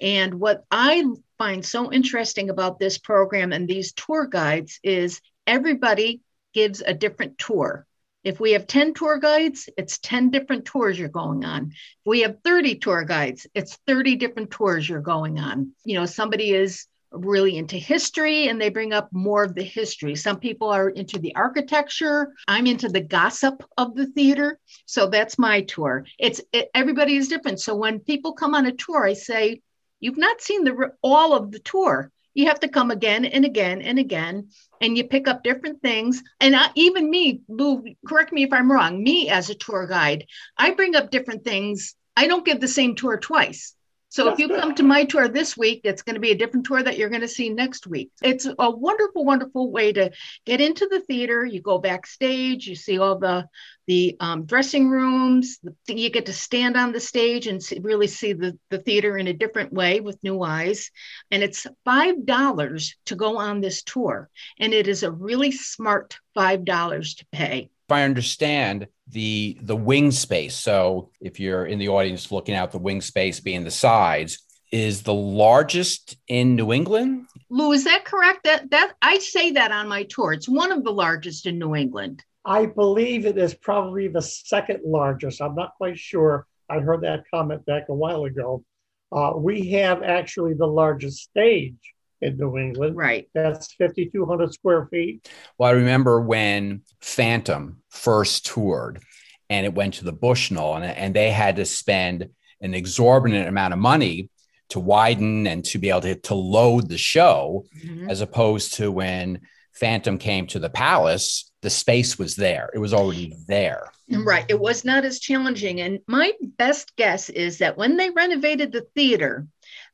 And 0.00 0.35
what 0.35 0.64
I 0.71 1.05
find 1.38 1.64
so 1.64 1.93
interesting 1.93 2.50
about 2.50 2.78
this 2.78 2.99
program 2.99 3.52
and 3.52 3.69
these 3.69 3.93
tour 3.93 4.26
guides 4.26 4.81
is 4.83 5.21
everybody 5.47 6.21
gives 6.55 6.81
a 6.81 6.95
different 6.95 7.38
tour. 7.38 7.87
If 8.25 8.40
we 8.40 8.52
have 8.52 8.66
10 8.66 8.95
tour 8.95 9.19
guides, 9.19 9.69
it's 9.76 9.99
10 9.99 10.31
different 10.31 10.64
tours 10.64 10.99
you're 10.99 11.09
going 11.09 11.45
on. 11.45 11.71
If 11.71 12.07
we 12.07 12.23
have 12.23 12.38
30 12.43 12.76
tour 12.76 13.05
guides, 13.05 13.47
it's 13.55 13.78
30 13.87 14.16
different 14.16 14.50
tours 14.50 14.88
you're 14.88 15.00
going 15.00 15.38
on. 15.38 15.73
You 15.85 16.00
know, 16.00 16.07
somebody 16.07 16.52
is 16.52 16.87
really 17.12 17.57
into 17.57 17.76
history 17.76 18.49
and 18.49 18.61
they 18.61 18.69
bring 18.69 18.93
up 18.93 19.12
more 19.12 19.45
of 19.45 19.55
the 19.55 19.62
history. 19.62 20.14
Some 20.14 20.38
people 20.38 20.69
are 20.69 20.88
into 20.90 21.19
the 21.19 21.35
architecture. 21.37 22.33
I'm 22.49 22.66
into 22.66 22.88
the 22.88 23.00
gossip 23.00 23.62
of 23.76 23.95
the 23.95 24.07
theater. 24.07 24.59
So 24.87 25.07
that's 25.09 25.38
my 25.38 25.62
tour. 25.62 26.05
It's 26.19 26.40
it, 26.52 26.69
everybody 26.75 27.16
is 27.16 27.28
different. 27.28 27.61
So 27.61 27.76
when 27.76 28.00
people 28.00 28.33
come 28.33 28.55
on 28.55 28.66
a 28.66 28.73
tour, 28.73 29.07
I 29.07 29.12
say, 29.12 29.62
You've 30.00 30.19
not 30.19 30.41
seen 30.41 30.65
the 30.65 30.93
all 31.03 31.35
of 31.35 31.53
the 31.53 31.59
tour. 31.59 32.11
You 32.35 32.47
have 32.47 32.61
to 32.61 32.69
come 32.69 32.91
again 32.91 33.25
and 33.25 33.47
again 33.47 33.81
and 33.81 33.99
again, 33.99 34.50
and 34.81 34.97
you 34.97 35.05
pick 35.05 35.26
up 35.26 35.43
different 35.43 35.81
things. 35.81 36.23
And 36.38 36.55
I, 36.55 36.69
even 36.75 37.09
me, 37.09 37.41
Lou, 37.49 37.83
correct 38.07 38.33
me 38.33 38.43
if 38.43 38.53
I'm 38.53 38.71
wrong. 38.71 39.03
Me 39.03 39.31
as 39.31 39.49
a 39.49 39.55
tour 39.55 39.87
guide, 39.87 40.26
I 40.59 40.73
bring 40.73 40.95
up 40.97 41.11
different 41.11 41.45
things. 41.45 41.95
I 42.15 42.26
don't 42.26 42.45
give 42.45 42.61
the 42.61 42.69
same 42.69 42.95
tour 42.95 43.17
twice. 43.17 43.75
So 44.09 44.33
if 44.33 44.39
you 44.39 44.49
come 44.49 44.75
to 44.77 44.83
my 44.83 45.05
tour 45.05 45.29
this 45.29 45.57
week, 45.57 45.81
it's 45.85 46.03
going 46.03 46.15
to 46.15 46.21
be 46.21 46.31
a 46.31 46.37
different 46.37 46.65
tour 46.65 46.83
that 46.83 46.97
you're 46.97 47.11
going 47.11 47.23
to 47.23 47.29
see 47.29 47.51
next 47.51 47.87
week. 47.87 48.11
It's 48.23 48.47
a 48.47 48.71
wonderful, 48.71 49.25
wonderful 49.25 49.71
way 49.71 49.93
to 49.93 50.11
get 50.45 50.61
into 50.61 50.87
the 50.87 51.01
theater. 51.01 51.45
You 51.45 51.61
go 51.61 51.79
backstage, 51.79 52.67
you 52.67 52.77
see 52.77 52.99
all 52.99 53.19
the 53.19 53.49
the 53.87 54.17
um, 54.21 54.47
dressing 54.47 54.89
rooms. 54.89 55.59
You 55.87 56.11
get 56.11 56.27
to 56.27 56.33
stand 56.33 56.77
on 56.77 56.93
the 56.93 57.01
stage 57.01 57.47
and 57.47 57.63
see, 57.63 57.79
really 57.79 58.07
see 58.07 58.33
the, 58.33 58.59
the 58.71 58.79
theater 58.79 59.17
in 59.17 59.29
a 59.29 59.33
different 59.33 59.73
way 59.73 60.01
with 60.01 60.23
new 60.23 60.43
eyes. 60.43 60.91
And 61.31 61.43
it's 61.43 61.67
$5 61.87 62.95
to 63.07 63.15
go 63.15 63.39
on 63.39 63.61
this 63.61 63.83
tour. 63.83 64.29
And 64.59 64.75
it 64.75 64.89
is 64.89 65.03
a 65.03 65.11
really 65.11 65.53
smart 65.53 66.19
$5 66.37 67.17
to 67.19 67.27
pay 67.33 67.71
if 67.88 67.93
I 67.93 68.02
understand 68.02 68.88
the 69.09 69.59
the 69.62 69.76
wing 69.76 70.11
space, 70.11 70.57
so 70.57 71.11
if 71.21 71.38
you're 71.38 71.66
in 71.66 71.78
the 71.78 71.88
audience 71.88 72.33
looking 72.33 72.55
out 72.55 72.73
the 72.73 72.78
wing 72.78 73.00
space 73.00 73.38
being 73.38 73.62
the 73.62 73.71
sides, 73.71 74.43
is 74.73 75.02
the 75.02 75.14
largest 75.14 76.16
in 76.26 76.57
New 76.57 76.73
England. 76.73 77.28
Lou, 77.49 77.71
is 77.71 77.85
that 77.85 78.05
correct? 78.05 78.43
That 78.43 78.71
that 78.71 78.95
I 79.02 79.19
say 79.21 79.52
that 79.52 79.71
on 79.71 79.88
my 79.88 80.02
tour. 80.05 80.33
It's 80.33 80.49
one 80.49 80.73
of 80.73 80.83
the 80.83 80.90
largest 80.90 81.47
in 81.47 81.59
New 81.61 81.76
England. 81.76 82.25
I 82.45 82.66
believe 82.66 83.25
it 83.25 83.38
is 83.38 83.55
probably 83.55 84.09
the 84.09 84.23
second 84.23 84.81
largest. 84.85 85.40
I'm 85.40 85.55
not 85.55 85.75
quite 85.76 85.99
sure. 85.99 86.47
I 86.69 86.81
heard 86.81 87.02
that 87.02 87.25
comment 87.33 87.64
back 87.66 87.85
a 87.88 87.95
while 87.95 88.25
ago. 88.25 88.64
Uh, 89.12 89.33
we 89.37 89.71
have 89.71 90.02
actually 90.02 90.55
the 90.55 90.66
largest 90.66 91.23
stage 91.23 91.95
in 92.20 92.37
New 92.37 92.56
England. 92.56 92.96
Right. 92.96 93.28
That's 93.35 93.73
5,200 93.75 94.52
square 94.52 94.87
feet. 94.90 95.28
Well, 95.58 95.70
I 95.70 95.73
remember 95.73 96.20
when 96.20 96.82
Phantom 97.00 97.82
first 97.90 98.46
toured 98.46 99.00
and 99.49 99.66
it 99.66 99.75
went 99.75 99.94
to 99.94 100.04
the 100.04 100.12
Bushnell 100.12 100.76
and, 100.76 100.85
and 100.85 101.14
they 101.14 101.30
had 101.30 101.56
to 101.56 101.64
spend 101.64 102.28
an 102.61 102.75
exorbitant 102.75 103.49
amount 103.49 103.75
of 103.75 103.78
money 103.78 104.30
to 104.70 104.80
widen 104.80 105.46
and 105.46 105.64
to 105.64 105.78
be 105.78 105.90
able 105.90 106.00
to, 106.00 106.14
to 106.16 106.35
load 106.35 106.88
the 106.88 106.99
show, 106.99 107.64
mm-hmm. 107.85 108.11
as 108.11 108.20
opposed 108.20 108.75
to 108.75 108.90
when 108.90 109.40
Phantom 109.75 110.18
came 110.18 110.46
to 110.49 110.58
the 110.58 110.70
Palace, 110.70 111.52
the 111.62 111.70
space 111.70 112.18
was 112.18 112.35
there. 112.35 112.70
It 112.75 112.78
was 112.78 112.94
already 112.94 113.37
there. 113.46 113.90
Right. 114.11 114.46
It 114.49 114.58
was 114.58 114.85
not 114.85 115.04
as 115.04 115.20
challenging. 115.20 115.80
And 115.80 116.00
my 116.06 116.32
best 116.40 116.96
guess 116.96 117.28
is 117.28 117.58
that 117.58 117.76
when 117.76 117.96
they 117.96 118.11
renovated 118.11 118.73
the 118.73 118.87
theater, 118.94 119.46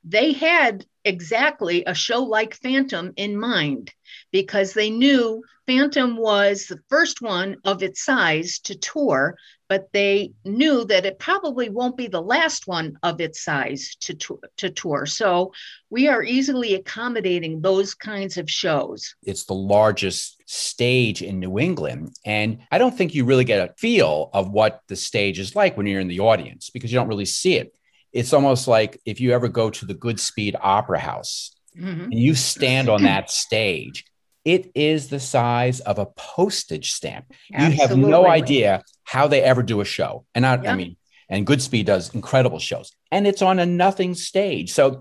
they 0.04 0.32
had 0.32 0.86
exactly 1.04 1.85
a 1.87 1.94
show 1.94 2.23
like 2.23 2.54
Phantom 2.54 3.12
in 3.16 3.38
mind 3.38 3.92
because 4.30 4.73
they 4.73 4.90
knew 4.90 5.42
Phantom 5.66 6.16
was 6.16 6.66
the 6.66 6.80
first 6.88 7.23
one 7.23 7.56
of 7.64 7.82
its 7.82 8.04
size 8.04 8.59
to 8.61 8.75
tour, 8.75 9.37
but 9.68 9.88
they 9.92 10.32
knew 10.44 10.85
that 10.85 11.06
it 11.06 11.21
probably 11.21 11.68
won't 11.68 11.97
be 11.97 12.09
the 12.09 12.21
last 12.21 12.66
one 12.66 12.99
of 13.02 13.21
its 13.21 13.42
size 13.42 13.97
to, 14.00 14.14
to, 14.14 14.40
to 14.56 14.71
tour. 14.71 15.06
So 15.06 15.52
we 15.88 16.09
are 16.09 16.23
easily 16.23 16.75
accommodating 16.75 17.61
those 17.61 17.94
kinds 17.94 18.38
of 18.38 18.50
shows. 18.50 19.14
It's 19.23 19.44
the 19.44 19.54
largest 19.54 20.42
stage 20.47 21.23
in 21.23 21.38
New 21.38 21.59
England. 21.59 22.16
And 22.25 22.59
I 22.73 22.78
don't 22.78 22.97
think 22.97 23.14
you 23.14 23.25
really 23.25 23.44
get 23.44 23.71
a 23.71 23.73
feel 23.75 24.30
of 24.35 24.50
what 24.50 24.82
the 24.88 24.97
stage 24.97 25.38
is 25.38 25.54
like 25.54 25.76
when 25.76 25.87
you're 25.87 26.00
in 26.00 26.09
the 26.09 26.21
audience 26.21 26.71
because 26.71 26.92
you 26.92 26.99
don't 26.99 27.09
really 27.09 27.25
see 27.25 27.54
it 27.54 27.73
it's 28.12 28.33
almost 28.33 28.69
like 28.69 29.00
if 29.04 29.21
you 29.21 29.33
ever 29.33 29.49
go 29.49 29.71
to 29.71 29.87
the 29.87 29.95
Goodspeed 29.95 30.54
Opera 30.61 30.99
House 30.99 31.54
mm-hmm. 31.78 32.04
and 32.04 32.14
you 32.14 32.35
stand 32.35 32.88
on 32.88 33.02
that 33.04 33.31
stage, 33.45 34.04
it 34.45 34.71
is 34.75 35.09
the 35.09 35.21
size 35.21 35.81
of 35.81 35.99
a 35.99 36.07
postage 36.07 36.92
stamp. 36.92 37.33
Absolutely. 37.52 37.76
You 37.76 37.88
have 37.88 37.97
no 37.97 38.26
idea 38.26 38.83
how 39.04 39.28
they 39.28 39.42
ever 39.42 39.62
do 39.62 39.81
a 39.81 39.85
show. 39.85 40.25
And 40.35 40.45
I, 40.45 40.54
I 40.57 40.75
mean, 40.75 40.97
and 41.28 41.47
Goodspeed 41.47 41.87
does 41.87 42.14
incredible 42.14 42.59
shows, 42.59 42.92
and 43.11 43.26
it's 43.26 43.40
on 43.40 43.59
a 43.59 43.64
nothing 43.64 44.14
stage. 44.14 44.73
So 44.73 45.00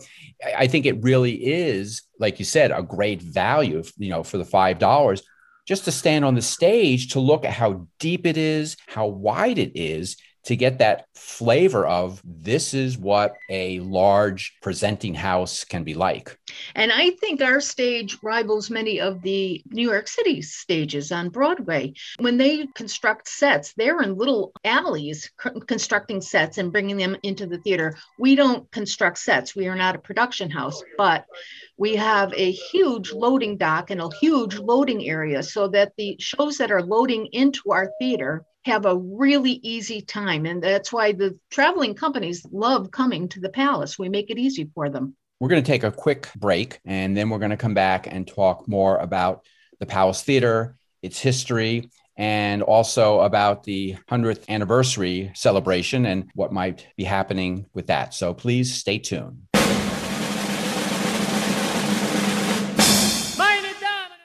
I 0.55 0.67
think 0.67 0.85
it 0.85 1.03
really 1.03 1.33
is, 1.33 2.03
like 2.19 2.39
you 2.39 2.45
said, 2.45 2.71
a 2.71 2.81
great 2.81 3.21
value, 3.21 3.83
you 3.97 4.09
know, 4.09 4.23
for 4.23 4.37
the 4.37 4.45
five 4.45 4.79
dollars 4.79 5.23
just 5.67 5.85
to 5.85 5.91
stand 5.91 6.25
on 6.25 6.35
the 6.35 6.41
stage 6.41 7.13
to 7.13 7.19
look 7.19 7.45
at 7.45 7.53
how 7.53 7.87
deep 7.99 8.25
it 8.25 8.37
is, 8.37 8.77
how 8.87 9.07
wide 9.07 9.57
it 9.57 9.71
is, 9.75 10.17
to 10.43 10.55
get 10.55 10.79
that 10.79 11.05
flavor 11.15 11.85
of 11.85 12.21
this 12.23 12.73
is 12.73 12.97
what 12.97 13.35
a 13.49 13.79
large 13.81 14.57
presenting 14.61 15.13
house 15.13 15.63
can 15.63 15.83
be 15.83 15.93
like. 15.93 16.37
And 16.75 16.91
I 16.91 17.11
think 17.11 17.41
our 17.41 17.61
stage 17.61 18.17
rivals 18.23 18.69
many 18.69 18.99
of 18.99 19.21
the 19.21 19.61
New 19.69 19.89
York 19.89 20.07
City 20.07 20.41
stages 20.41 21.11
on 21.11 21.29
Broadway. 21.29 21.93
When 22.19 22.37
they 22.37 22.67
construct 22.75 23.27
sets, 23.27 23.73
they're 23.73 24.01
in 24.01 24.17
little 24.17 24.51
alleys 24.63 25.31
constructing 25.67 26.21
sets 26.21 26.57
and 26.57 26.71
bringing 26.71 26.97
them 26.97 27.17
into 27.23 27.45
the 27.45 27.59
theater. 27.59 27.95
We 28.17 28.35
don't 28.35 28.69
construct 28.71 29.19
sets, 29.19 29.55
we 29.55 29.67
are 29.67 29.75
not 29.75 29.95
a 29.95 29.99
production 29.99 30.49
house, 30.49 30.81
but 30.97 31.25
we 31.77 31.95
have 31.95 32.33
a 32.35 32.51
huge 32.51 33.11
loading 33.11 33.57
dock 33.57 33.89
and 33.91 34.01
a 34.01 34.09
huge 34.19 34.57
loading 34.57 35.07
area 35.07 35.43
so 35.43 35.67
that 35.69 35.93
the 35.97 36.15
shows 36.19 36.57
that 36.57 36.71
are 36.71 36.83
loading 36.83 37.27
into 37.27 37.71
our 37.71 37.91
theater 37.99 38.45
have 38.63 38.85
a 38.85 38.95
really 38.95 39.59
easy 39.63 40.01
time. 40.01 40.45
And 40.45 40.61
that's 40.61 40.93
why 40.93 41.13
the 41.13 41.37
traveling 41.49 41.95
companies 41.95 42.45
love 42.51 42.91
coming 42.91 43.27
to 43.29 43.39
the 43.39 43.49
palace. 43.49 43.97
We 43.97 44.09
make 44.09 44.29
it 44.29 44.37
easy 44.37 44.69
for 44.75 44.89
them. 44.89 45.15
We're 45.39 45.49
going 45.49 45.63
to 45.63 45.71
take 45.71 45.83
a 45.83 45.91
quick 45.91 46.29
break 46.35 46.79
and 46.85 47.17
then 47.17 47.29
we're 47.29 47.39
going 47.39 47.51
to 47.51 47.57
come 47.57 47.73
back 47.73 48.07
and 48.07 48.27
talk 48.27 48.67
more 48.67 48.97
about 48.97 49.45
the 49.79 49.87
Palace 49.87 50.21
Theater, 50.21 50.77
its 51.01 51.19
history, 51.19 51.89
and 52.15 52.61
also 52.61 53.21
about 53.21 53.63
the 53.63 53.95
100th 54.09 54.47
anniversary 54.47 55.31
celebration 55.33 56.05
and 56.05 56.29
what 56.35 56.51
might 56.51 56.85
be 56.95 57.03
happening 57.03 57.65
with 57.73 57.87
that. 57.87 58.13
So 58.13 58.35
please 58.35 58.75
stay 58.75 58.99
tuned. 58.99 59.50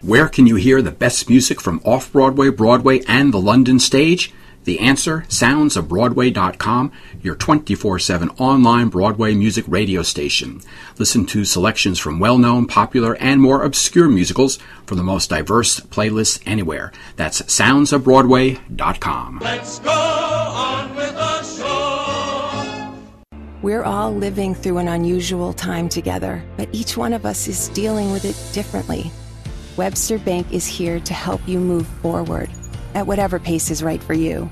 Where 0.06 0.28
can 0.28 0.46
you 0.46 0.54
hear 0.54 0.80
the 0.82 0.92
best 0.92 1.28
music 1.28 1.60
from 1.60 1.80
off 1.84 2.12
Broadway, 2.12 2.50
Broadway, 2.50 3.00
and 3.08 3.34
the 3.34 3.40
London 3.40 3.80
stage? 3.80 4.32
The 4.62 4.78
answer 4.78 5.25
soundsofbroadway.com, 5.28 6.92
your 7.22 7.34
24 7.34 7.98
7 7.98 8.30
online 8.38 8.86
Broadway 8.88 9.34
music 9.34 9.64
radio 9.66 10.02
station. 10.02 10.60
Listen 10.96 11.26
to 11.26 11.44
selections 11.44 11.98
from 11.98 12.20
well 12.20 12.38
known, 12.38 12.68
popular, 12.68 13.16
and 13.16 13.42
more 13.42 13.64
obscure 13.64 14.08
musicals 14.08 14.60
from 14.86 14.98
the 14.98 15.02
most 15.02 15.28
diverse 15.28 15.80
playlists 15.80 16.40
anywhere. 16.46 16.92
That's 17.16 17.42
soundsofbroadway.com. 17.42 19.40
Let's 19.42 19.80
go 19.80 19.90
on 19.90 20.94
with 20.94 21.14
the 21.14 21.42
show. 21.42 22.94
We're 23.60 23.82
all 23.82 24.14
living 24.14 24.54
through 24.54 24.78
an 24.78 24.86
unusual 24.86 25.52
time 25.52 25.88
together, 25.88 26.44
but 26.56 26.68
each 26.70 26.96
one 26.96 27.12
of 27.12 27.26
us 27.26 27.48
is 27.48 27.70
dealing 27.70 28.12
with 28.12 28.25
it 28.25 28.36
differently. 28.54 29.10
Webster 29.76 30.18
Bank 30.18 30.50
is 30.54 30.66
here 30.66 30.99
to 31.00 31.12
help 31.12 31.47
you 31.47 31.61
move 31.61 31.87
forward 31.87 32.49
at 32.95 33.06
whatever 33.06 33.38
pace 33.38 33.71
is 33.71 33.83
right 33.83 34.02
for 34.02 34.14
you. 34.14 34.50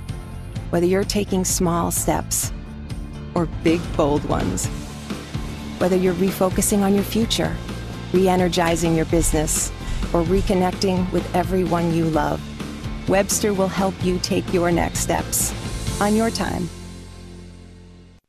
Whether 0.69 0.85
you're 0.85 1.03
taking 1.03 1.47
small 1.47 1.91
steps 1.91 2.53
or 3.35 3.47
big, 3.63 3.81
bold 3.97 4.23
ones. 4.27 4.67
Whether 5.79 5.97
you're 5.97 6.13
refocusing 6.15 6.83
on 6.83 6.95
your 6.95 7.05
future, 7.05 7.57
re 8.13 8.29
energizing 8.29 8.95
your 8.95 9.07
business, 9.07 9.71
or 10.13 10.23
reconnecting 10.25 11.11
with 11.11 11.35
everyone 11.35 11.95
you 11.95 12.05
love, 12.05 12.39
Webster 13.09 13.55
will 13.55 13.69
help 13.69 13.95
you 14.05 14.19
take 14.19 14.53
your 14.53 14.71
next 14.71 14.99
steps 15.01 15.55
on 16.03 16.15
your 16.15 16.29
time. 16.29 16.69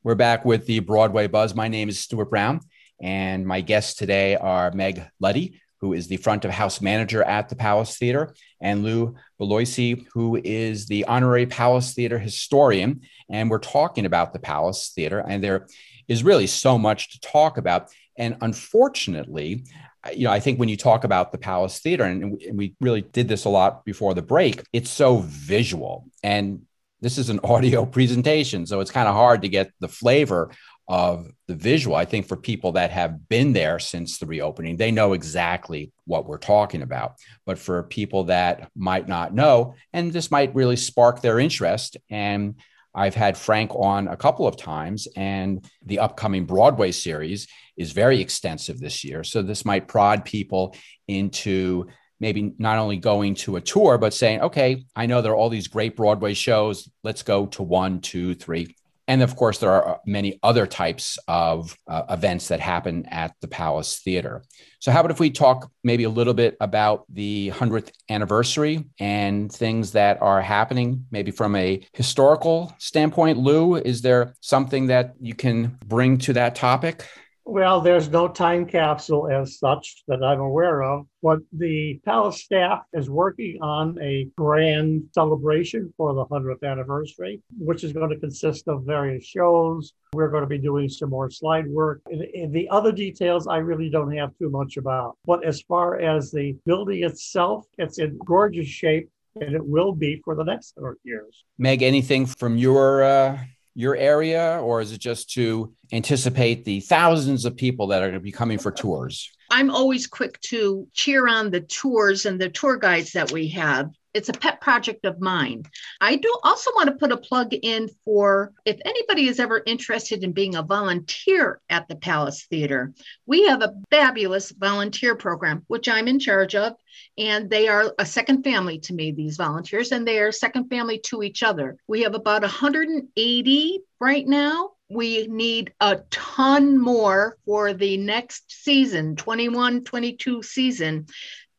We're 0.01 0.15
back 0.15 0.45
with 0.45 0.65
the 0.65 0.79
Broadway 0.79 1.27
Buzz. 1.27 1.55
My 1.55 1.67
name 1.67 1.89
is 1.89 1.99
Stuart 1.99 2.29
Brown, 2.29 2.61
and 3.01 3.45
my 3.45 3.59
guests 3.59 3.95
today 3.95 4.37
are 4.37 4.71
Meg 4.71 5.03
Luddy, 5.19 5.59
who 5.85 5.93
is 5.93 6.07
the 6.07 6.17
front 6.17 6.43
of 6.45 6.49
house 6.49 6.81
manager 6.81 7.21
at 7.21 7.47
the 7.47 7.55
Palace 7.55 7.95
Theater, 7.95 8.33
and 8.59 8.83
Lou 8.83 9.13
Beloisi, 9.39 10.07
who 10.13 10.41
is 10.43 10.87
the 10.87 11.05
honorary 11.05 11.45
Palace 11.45 11.93
Theater 11.93 12.17
historian. 12.17 13.01
And 13.29 13.51
we're 13.51 13.59
talking 13.59 14.07
about 14.07 14.33
the 14.33 14.39
Palace 14.39 14.91
Theater, 14.95 15.19
and 15.19 15.43
there 15.43 15.67
is 16.07 16.23
really 16.23 16.47
so 16.47 16.79
much 16.79 17.11
to 17.11 17.19
talk 17.19 17.59
about. 17.59 17.91
And 18.17 18.35
unfortunately, 18.41 19.65
you 20.11 20.23
know, 20.23 20.31
I 20.31 20.39
think 20.39 20.59
when 20.59 20.69
you 20.69 20.77
talk 20.77 21.03
about 21.03 21.31
the 21.31 21.37
Palace 21.37 21.79
Theater, 21.79 22.03
and 22.03 22.41
we 22.53 22.73
really 22.81 23.01
did 23.01 23.27
this 23.27 23.45
a 23.45 23.49
lot 23.49 23.85
before 23.85 24.15
the 24.15 24.23
break, 24.23 24.63
it's 24.73 24.89
so 24.89 25.17
visual. 25.17 26.07
And 26.23 26.63
this 26.99 27.19
is 27.19 27.29
an 27.29 27.41
audio 27.43 27.85
presentation, 27.85 28.65
so 28.65 28.79
it's 28.79 28.89
kind 28.89 29.07
of 29.07 29.13
hard 29.13 29.43
to 29.43 29.49
get 29.49 29.69
the 29.81 29.87
flavor 29.87 30.49
of 30.87 31.31
the 31.47 31.55
visual. 31.55 31.95
I 31.95 32.05
think 32.05 32.27
for 32.27 32.37
people 32.37 32.73
that 32.73 32.91
have 32.91 33.27
been 33.27 33.53
there 33.53 33.79
since 33.79 34.17
the 34.17 34.25
reopening, 34.25 34.77
they 34.77 34.91
know 34.91 35.13
exactly 35.13 35.91
what 36.05 36.27
we're 36.27 36.37
talking 36.37 36.81
about. 36.81 37.15
But 37.45 37.57
for 37.57 37.83
people 37.83 38.25
that 38.25 38.69
might 38.75 39.07
not 39.07 39.33
know, 39.33 39.75
and 39.93 40.13
this 40.13 40.29
might 40.29 40.55
really 40.55 40.75
spark 40.75 41.21
their 41.21 41.39
interest, 41.39 41.97
and 42.09 42.55
I've 42.93 43.15
had 43.15 43.37
Frank 43.37 43.75
on 43.75 44.07
a 44.07 44.15
couple 44.15 44.47
of 44.47 44.57
times, 44.57 45.07
and 45.15 45.65
the 45.85 45.99
upcoming 45.99 46.45
Broadway 46.45 46.91
series 46.91 47.47
is 47.75 47.91
very 47.91 48.21
extensive 48.21 48.79
this 48.79 49.03
year. 49.03 49.23
So 49.23 49.41
this 49.41 49.65
might 49.65 49.87
prod 49.87 50.23
people 50.23 50.75
into 51.07 51.87
maybe 52.19 52.53
not 52.57 52.77
only 52.77 52.95
going 52.95 53.35
to 53.35 53.57
a 53.57 53.61
tour, 53.61 53.97
but 53.97 54.13
saying, 54.13 54.39
okay, 54.41 54.85
I 54.95 55.07
know 55.07 55.21
there 55.21 55.33
are 55.33 55.35
all 55.35 55.49
these 55.49 55.67
great 55.67 55.97
Broadway 55.97 56.33
shows. 56.33 56.89
Let's 57.03 57.23
go 57.23 57.47
to 57.47 57.63
one, 57.63 57.99
two, 57.99 58.33
three, 58.35 58.73
and 59.07 59.21
of 59.21 59.35
course, 59.35 59.59
there 59.59 59.71
are 59.71 59.87
uh, 59.87 59.97
many 60.05 60.39
other 60.41 60.65
types 60.65 61.19
of 61.27 61.77
uh, 61.87 62.03
events 62.09 62.47
that 62.47 62.59
happen 62.59 63.05
at 63.07 63.35
the 63.39 63.47
Palace 63.47 63.99
Theater. 63.99 64.43
So, 64.79 64.91
how 64.91 64.99
about 64.99 65.11
if 65.11 65.19
we 65.19 65.29
talk 65.29 65.69
maybe 65.83 66.05
a 66.05 66.09
little 66.09 66.33
bit 66.33 66.57
about 66.59 67.05
the 67.09 67.51
100th 67.53 67.91
anniversary 68.09 68.85
and 68.99 69.51
things 69.51 69.91
that 69.91 70.21
are 70.21 70.41
happening, 70.41 71.05
maybe 71.11 71.31
from 71.31 71.55
a 71.55 71.85
historical 71.93 72.73
standpoint? 72.79 73.37
Lou, 73.37 73.75
is 73.75 74.01
there 74.01 74.33
something 74.41 74.87
that 74.87 75.13
you 75.19 75.35
can 75.35 75.77
bring 75.85 76.17
to 76.19 76.33
that 76.33 76.55
topic? 76.55 77.05
Well, 77.47 77.79
there's 77.79 78.09
no 78.09 78.27
time 78.27 78.65
capsule 78.65 79.29
as 79.29 79.59
such 79.59 80.03
that 80.07 80.23
I'm 80.23 80.39
aware 80.39 80.81
of, 80.81 81.05
but 81.21 81.39
the 81.53 82.01
palace 82.03 82.41
staff 82.41 82.81
is 82.91 83.07
working 83.07 83.61
on 83.61 83.99
a 84.01 84.27
grand 84.35 85.03
celebration 85.11 85.93
for 85.95 86.15
the 86.15 86.25
100th 86.25 86.63
anniversary, 86.63 87.43
which 87.55 87.83
is 87.83 87.93
going 87.93 88.09
to 88.09 88.19
consist 88.19 88.67
of 88.67 88.83
various 88.83 89.25
shows. 89.25 89.93
We're 90.13 90.31
going 90.31 90.41
to 90.41 90.49
be 90.49 90.57
doing 90.57 90.89
some 90.89 91.11
more 91.11 91.29
slide 91.29 91.67
work. 91.67 92.01
And 92.07 92.51
the 92.51 92.67
other 92.69 92.91
details 92.91 93.45
I 93.45 93.57
really 93.57 93.91
don't 93.91 94.15
have 94.17 94.35
too 94.39 94.49
much 94.49 94.77
about. 94.77 95.17
But 95.25 95.45
as 95.45 95.61
far 95.61 95.99
as 95.99 96.31
the 96.31 96.57
building 96.65 97.03
itself, 97.03 97.67
it's 97.77 97.99
in 97.99 98.17
gorgeous 98.25 98.67
shape 98.67 99.07
and 99.39 99.53
it 99.53 99.63
will 99.63 99.91
be 99.91 100.19
for 100.25 100.33
the 100.33 100.43
next 100.43 100.73
100 100.77 100.97
years. 101.03 101.43
Meg, 101.59 101.83
anything 101.83 102.25
from 102.25 102.57
your 102.57 103.03
uh, 103.03 103.37
your 103.75 103.95
area, 103.95 104.59
or 104.61 104.81
is 104.81 104.93
it 104.93 104.99
just 104.99 105.31
to 105.33 105.73
anticipate 105.91 106.63
the 106.63 106.79
thousands 106.79 107.45
of 107.45 107.55
people 107.57 107.87
that 107.87 108.01
are 108.01 108.07
going 108.07 108.13
to 108.13 108.19
be 108.19 108.31
coming 108.31 108.57
for 108.57 108.71
tours? 108.71 109.29
I'm 109.51 109.69
always 109.69 110.07
quick 110.07 110.39
to 110.41 110.87
cheer 110.93 111.27
on 111.27 111.51
the 111.51 111.61
tours 111.61 112.25
and 112.25 112.39
the 112.39 112.49
tour 112.49 112.77
guides 112.77 113.11
that 113.11 113.31
we 113.31 113.49
have. 113.49 113.91
It's 114.15 114.29
a 114.29 114.33
pet 114.33 114.61
project 114.61 115.05
of 115.05 115.19
mine. 115.19 115.63
I 115.99 116.15
do 116.15 116.33
also 116.41 116.71
want 116.73 116.87
to 116.87 116.95
put 116.95 117.11
a 117.11 117.17
plug 117.17 117.53
in 117.53 117.89
for 118.05 118.53
if 118.63 118.79
anybody 118.85 119.27
is 119.27 119.41
ever 119.41 119.61
interested 119.65 120.23
in 120.23 120.31
being 120.31 120.55
a 120.55 120.63
volunteer 120.63 121.59
at 121.69 121.89
the 121.89 121.97
Palace 121.97 122.45
Theater. 122.49 122.93
We 123.25 123.45
have 123.47 123.61
a 123.61 123.73
fabulous 123.91 124.51
volunteer 124.51 125.15
program, 125.15 125.63
which 125.67 125.89
I'm 125.89 126.07
in 126.07 126.19
charge 126.19 126.55
of. 126.55 126.77
And 127.17 127.49
they 127.49 127.67
are 127.67 127.93
a 127.99 128.05
second 128.05 128.43
family 128.43 128.79
to 128.79 128.93
me, 128.93 129.11
these 129.11 129.35
volunteers, 129.35 129.91
and 129.91 130.07
they 130.07 130.19
are 130.19 130.31
second 130.31 130.69
family 130.69 130.99
to 131.07 131.21
each 131.21 131.43
other. 131.43 131.75
We 131.85 132.03
have 132.03 132.15
about 132.15 132.41
180 132.41 133.79
right 133.99 134.27
now 134.27 134.71
we 134.89 135.25
need 135.27 135.73
a 135.79 135.97
ton 136.11 136.79
more 136.79 137.37
for 137.45 137.73
the 137.73 137.97
next 137.97 138.51
season 138.51 139.15
21 139.15 139.83
22 139.83 140.43
season 140.43 141.07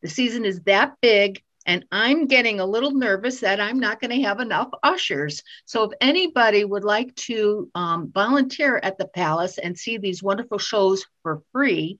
the 0.03 0.09
season 0.09 0.45
is 0.45 0.61
that 0.61 0.95
big 1.01 1.42
and 1.67 1.85
I'm 1.93 2.27
getting 2.27 2.61
a 2.61 2.67
little 2.67 2.93
nervous 2.93 3.41
that 3.41 3.61
I'm 3.61 3.79
not 3.79 4.01
going 4.01 4.13
to 4.13 4.27
have 4.27 4.41
enough 4.41 4.71
ushers. 4.83 5.43
So, 5.65 5.85
if 5.85 5.93
anybody 6.01 6.65
would 6.65 6.85
like 6.85 7.15
to 7.17 7.71
um, 7.75 8.11
volunteer 8.13 8.79
at 8.83 8.99
the 8.99 9.09
palace 9.09 9.59
and 9.59 9.77
see 9.77 9.99
these 9.99 10.23
wonderful 10.23 10.59
shows 10.59 11.05
for 11.23 11.43
free, 11.53 11.99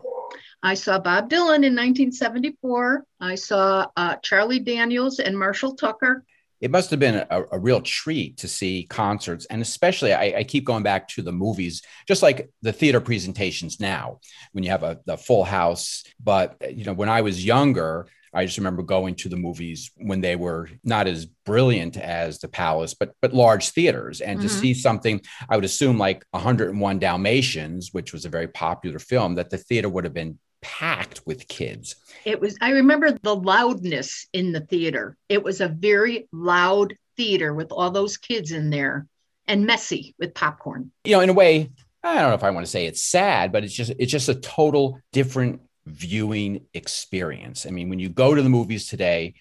I 0.61 0.73
saw 0.73 0.99
Bob 0.99 1.29
Dylan 1.29 1.63
in 1.63 1.75
1974. 1.75 3.05
I 3.19 3.35
saw 3.35 3.87
uh, 3.95 4.15
Charlie 4.17 4.59
Daniels 4.59 5.19
and 5.19 5.37
Marshall 5.37 5.75
Tucker 5.75 6.23
it 6.65 6.71
must 6.71 6.89
have 6.89 6.99
been 6.99 7.23
a, 7.29 7.43
a, 7.51 7.59
real 7.59 7.79
treat 7.79 8.37
to 8.37 8.47
see 8.47 8.87
concerts 8.89 9.45
and 9.51 9.61
especially 9.61 10.13
I, 10.13 10.39
I, 10.39 10.43
keep 10.43 10.65
going 10.65 10.81
back 10.81 11.07
to 11.09 11.21
the 11.21 11.31
movies 11.31 11.83
just 12.07 12.23
like 12.23 12.49
the 12.63 12.73
theater 12.73 12.99
presentations 12.99 13.79
now 13.79 14.19
when 14.51 14.63
you 14.63 14.71
have 14.71 14.81
a 14.81 14.99
the 15.05 15.15
full 15.15 15.43
house 15.43 16.03
but 16.19 16.55
you 16.75 16.83
know 16.83 16.93
when 16.93 17.07
i 17.07 17.21
was 17.21 17.45
younger 17.45 18.07
i 18.33 18.45
just 18.45 18.57
remember 18.57 18.81
going 18.81 19.13
to 19.15 19.29
the 19.29 19.35
movies 19.35 19.91
when 19.97 20.21
they 20.21 20.35
were 20.35 20.67
not 20.83 21.05
as 21.05 21.27
brilliant 21.45 21.97
as 21.97 22.39
the 22.39 22.47
palace 22.47 22.95
but 22.95 23.13
but 23.21 23.31
large 23.31 23.69
theaters 23.69 24.19
and 24.19 24.39
mm-hmm. 24.39 24.47
to 24.47 24.53
see 24.53 24.73
something 24.73 25.21
i 25.47 25.55
would 25.55 25.65
assume 25.65 25.99
like 25.99 26.25
101 26.31 26.97
dalmatians 26.97 27.89
which 27.91 28.11
was 28.11 28.25
a 28.25 28.29
very 28.29 28.47
popular 28.47 28.97
film 28.97 29.35
that 29.35 29.51
the 29.51 29.59
theater 29.59 29.87
would 29.87 30.03
have 30.03 30.15
been 30.15 30.39
packed 30.65 31.21
with 31.27 31.47
kids. 31.47 31.95
It 32.25 32.41
was, 32.41 32.57
I 32.59 32.71
remember 32.71 33.15
the 33.21 33.35
loudness 33.35 34.27
in 34.33 34.51
the 34.51 34.61
theater. 34.61 35.15
It 35.29 35.43
was 35.43 35.61
a 35.61 35.67
very 35.67 36.27
loud 36.31 36.95
theater 37.15 37.53
with 37.53 37.71
all 37.71 37.91
those 37.91 38.17
kids 38.17 38.51
in 38.51 38.71
there 38.71 39.05
and 39.47 39.67
messy 39.67 40.15
with 40.17 40.33
popcorn. 40.33 40.91
You 41.03 41.13
know, 41.13 41.21
in 41.21 41.29
a 41.29 41.33
way, 41.33 41.69
I 42.03 42.15
don't 42.15 42.29
know 42.29 42.33
if 42.33 42.43
I 42.43 42.49
want 42.49 42.65
to 42.65 42.71
say 42.71 42.87
it's 42.87 43.03
sad, 43.03 43.51
but 43.51 43.63
it's 43.63 43.73
just 43.73 43.93
it's 43.99 44.11
just 44.11 44.29
a 44.29 44.35
total 44.35 44.99
different 45.11 45.61
viewing 45.85 46.65
experience. 46.73 47.67
I 47.67 47.69
mean, 47.69 47.89
when 47.89 47.99
you 47.99 48.09
go 48.09 48.33
to 48.33 48.41
the 48.41 48.49
movies 48.49 48.87
today, 48.87 49.35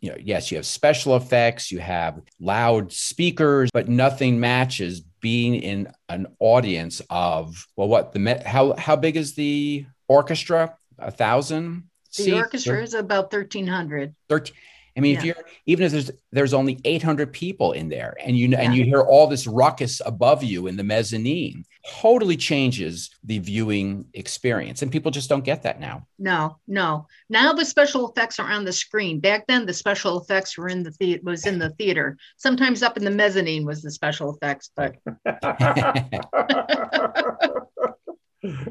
you 0.00 0.10
know, 0.10 0.16
yes, 0.18 0.50
you 0.50 0.56
have 0.56 0.66
special 0.66 1.16
effects, 1.16 1.70
you 1.70 1.80
have 1.80 2.20
loud 2.40 2.92
speakers, 2.92 3.70
but 3.72 3.88
nothing 3.88 4.40
matches 4.40 5.02
being 5.20 5.54
in 5.54 5.92
an 6.08 6.26
audience 6.38 7.02
of 7.10 7.66
well, 7.76 7.88
what 7.88 8.12
the 8.12 8.42
how 8.46 8.74
how 8.76 8.96
big 8.96 9.16
is 9.16 9.34
the 9.34 9.84
orchestra, 10.12 10.76
a 10.98 11.10
thousand. 11.10 11.88
The 12.16 12.24
seats, 12.24 12.36
orchestra 12.36 12.82
is 12.82 12.94
about 12.94 13.30
thirteen 13.30 13.66
hundred. 13.66 14.14
Thirteen. 14.28 14.56
I 14.96 15.00
mean, 15.00 15.12
yeah. 15.12 15.18
if 15.18 15.24
you're 15.24 15.36
even 15.66 15.86
if 15.86 15.92
there's 15.92 16.10
there's 16.32 16.54
only 16.54 16.78
800 16.84 17.32
people 17.32 17.72
in 17.72 17.88
there, 17.88 18.16
and 18.20 18.36
you 18.36 18.48
yeah. 18.48 18.60
and 18.60 18.74
you 18.74 18.84
hear 18.84 19.00
all 19.00 19.26
this 19.26 19.46
ruckus 19.46 20.02
above 20.04 20.42
you 20.42 20.66
in 20.66 20.76
the 20.76 20.84
mezzanine, 20.84 21.64
totally 21.88 22.36
changes 22.36 23.10
the 23.24 23.38
viewing 23.38 24.04
experience, 24.12 24.82
and 24.82 24.92
people 24.92 25.10
just 25.10 25.30
don't 25.30 25.44
get 25.44 25.62
that 25.62 25.80
now. 25.80 26.06
No, 26.18 26.58
no. 26.68 27.06
Now 27.30 27.54
the 27.54 27.64
special 27.64 28.10
effects 28.10 28.38
are 28.38 28.50
on 28.50 28.64
the 28.64 28.72
screen. 28.72 29.18
Back 29.18 29.46
then, 29.46 29.64
the 29.64 29.72
special 29.72 30.20
effects 30.20 30.58
were 30.58 30.68
in 30.68 30.82
the 30.82 30.92
theater. 30.92 31.22
Was 31.24 31.46
in 31.46 31.58
the 31.58 31.70
theater. 31.70 32.18
Sometimes 32.36 32.82
up 32.82 32.98
in 32.98 33.04
the 33.04 33.10
mezzanine 33.10 33.64
was 33.64 33.82
the 33.82 33.90
special 33.90 34.34
effects, 34.34 34.70
but. 34.76 34.96